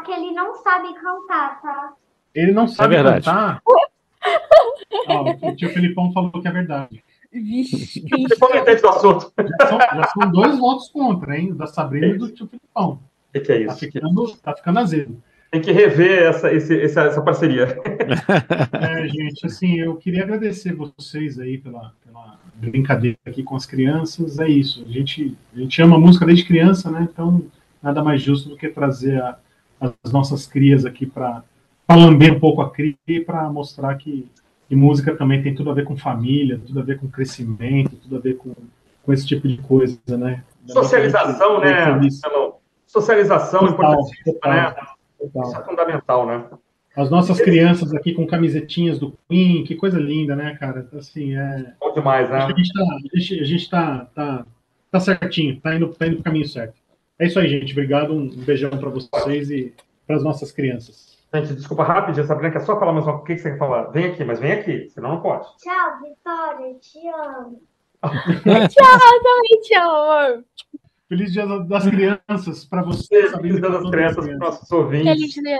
[0.03, 1.93] que ele não sabe cantar, tá?
[2.35, 3.25] ele não sabe verdade.
[3.25, 3.61] cantar.
[5.07, 7.03] Ó, o tio Felipão falou que é verdade.
[7.31, 9.33] Vixe, Você comentante do assunto.
[9.59, 11.53] Já são, já são dois votos contra, hein?
[11.55, 12.99] Da Sabrina e do tio Felipão.
[13.35, 13.79] O que, é Tá isso?
[13.79, 15.21] ficando, tá ficando azedo.
[15.51, 17.77] Tem que rever essa, esse- essa, essa parceria.
[18.81, 24.39] É, gente, assim, eu queria agradecer vocês aí pela, pela brincadeira aqui com as crianças.
[24.39, 24.83] É isso.
[24.87, 27.07] A gente, a gente ama música desde criança, né?
[27.11, 27.43] Então,
[27.81, 29.37] nada mais justo do que trazer a-
[30.03, 31.43] as nossas crias aqui para
[31.89, 34.29] lamber um pouco a cria e para mostrar que,
[34.67, 38.17] que música também tem tudo a ver com família, tudo a ver com crescimento, tudo
[38.17, 38.53] a ver com,
[39.03, 40.43] com esse tipo de coisa, né?
[40.67, 41.99] Socialização, né?
[42.87, 44.75] Socialização é Total, importantíssima, né?
[45.19, 45.49] total.
[45.49, 46.43] Isso é fundamental, né?
[46.95, 50.87] As nossas crianças aqui com camisetinhas do Queen, que coisa linda, né, cara?
[50.95, 51.73] Assim, é.
[51.79, 52.37] Bom demais, né?
[52.37, 54.45] a gente tá, a gente, a gente tá, tá,
[54.91, 56.75] tá certinho, tá indo, tá indo pro caminho certo.
[57.23, 57.71] É isso aí, gente.
[57.71, 59.73] Obrigado, um beijão para vocês e
[60.05, 61.17] para as nossas crianças.
[61.33, 63.83] Gente, desculpa rapidinho, Sabrina, quer só falar mais uma O que que você quer falar?
[63.91, 65.47] Vem aqui, mas vem aqui, senão não pode.
[65.57, 67.61] Tchau, Vitória, te amo.
[69.49, 70.43] Gente, amor.
[71.07, 75.13] Feliz Dia das Crianças para você, Feliz Dia das crianças, para nossos ouvintes.
[75.13, 75.59] Feliz dia.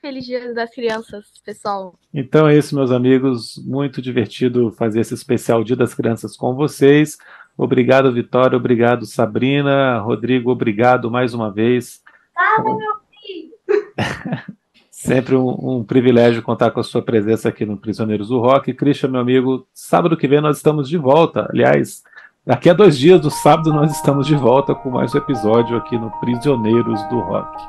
[0.00, 1.94] Feliz dia das crianças, pessoal.
[2.14, 3.62] Então é isso, meus amigos.
[3.66, 7.18] Muito divertido fazer esse especial Dia das Crianças com vocês.
[7.60, 8.56] Obrigado, Vitória.
[8.56, 9.98] Obrigado, Sabrina.
[9.98, 12.00] Rodrigo, obrigado mais uma vez.
[12.34, 13.50] Fala, meu filho.
[14.90, 18.72] Sempre um, um privilégio contar com a sua presença aqui no Prisioneiros do Rock.
[18.72, 21.48] Christian, meu amigo, sábado que vem nós estamos de volta.
[21.50, 22.02] Aliás,
[22.46, 25.98] daqui a dois dias do sábado nós estamos de volta com mais um episódio aqui
[25.98, 27.62] no Prisioneiros do Rock.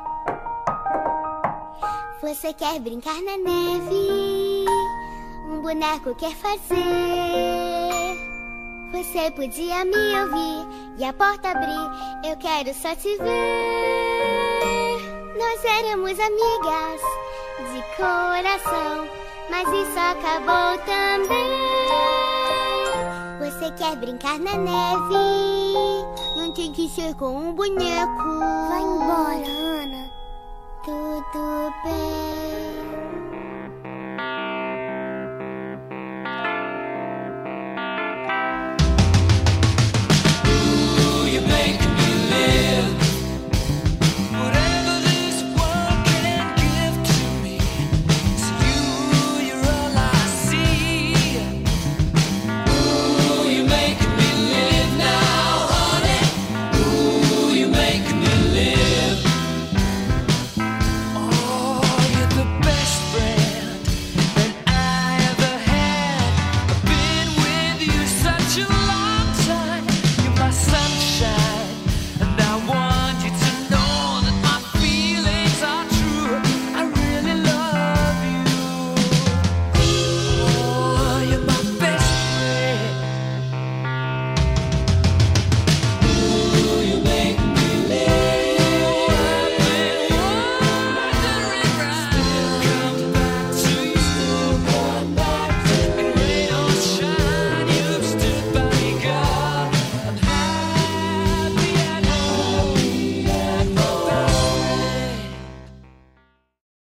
[2.22, 4.64] Você quer brincar na neve?
[5.50, 8.11] Um boneco quer fazer?
[8.92, 10.66] Você podia me ouvir
[10.98, 12.28] e a porta abrir.
[12.30, 14.52] Eu quero só te ver.
[15.38, 17.00] Nós éramos amigas
[17.72, 19.08] de coração,
[19.50, 21.72] mas isso acabou também.
[23.40, 26.04] Você quer brincar na neve?
[26.36, 28.38] Não tem que ser com um boneco.
[28.68, 30.10] Vai embora, Ana.
[30.84, 32.81] Tudo bem.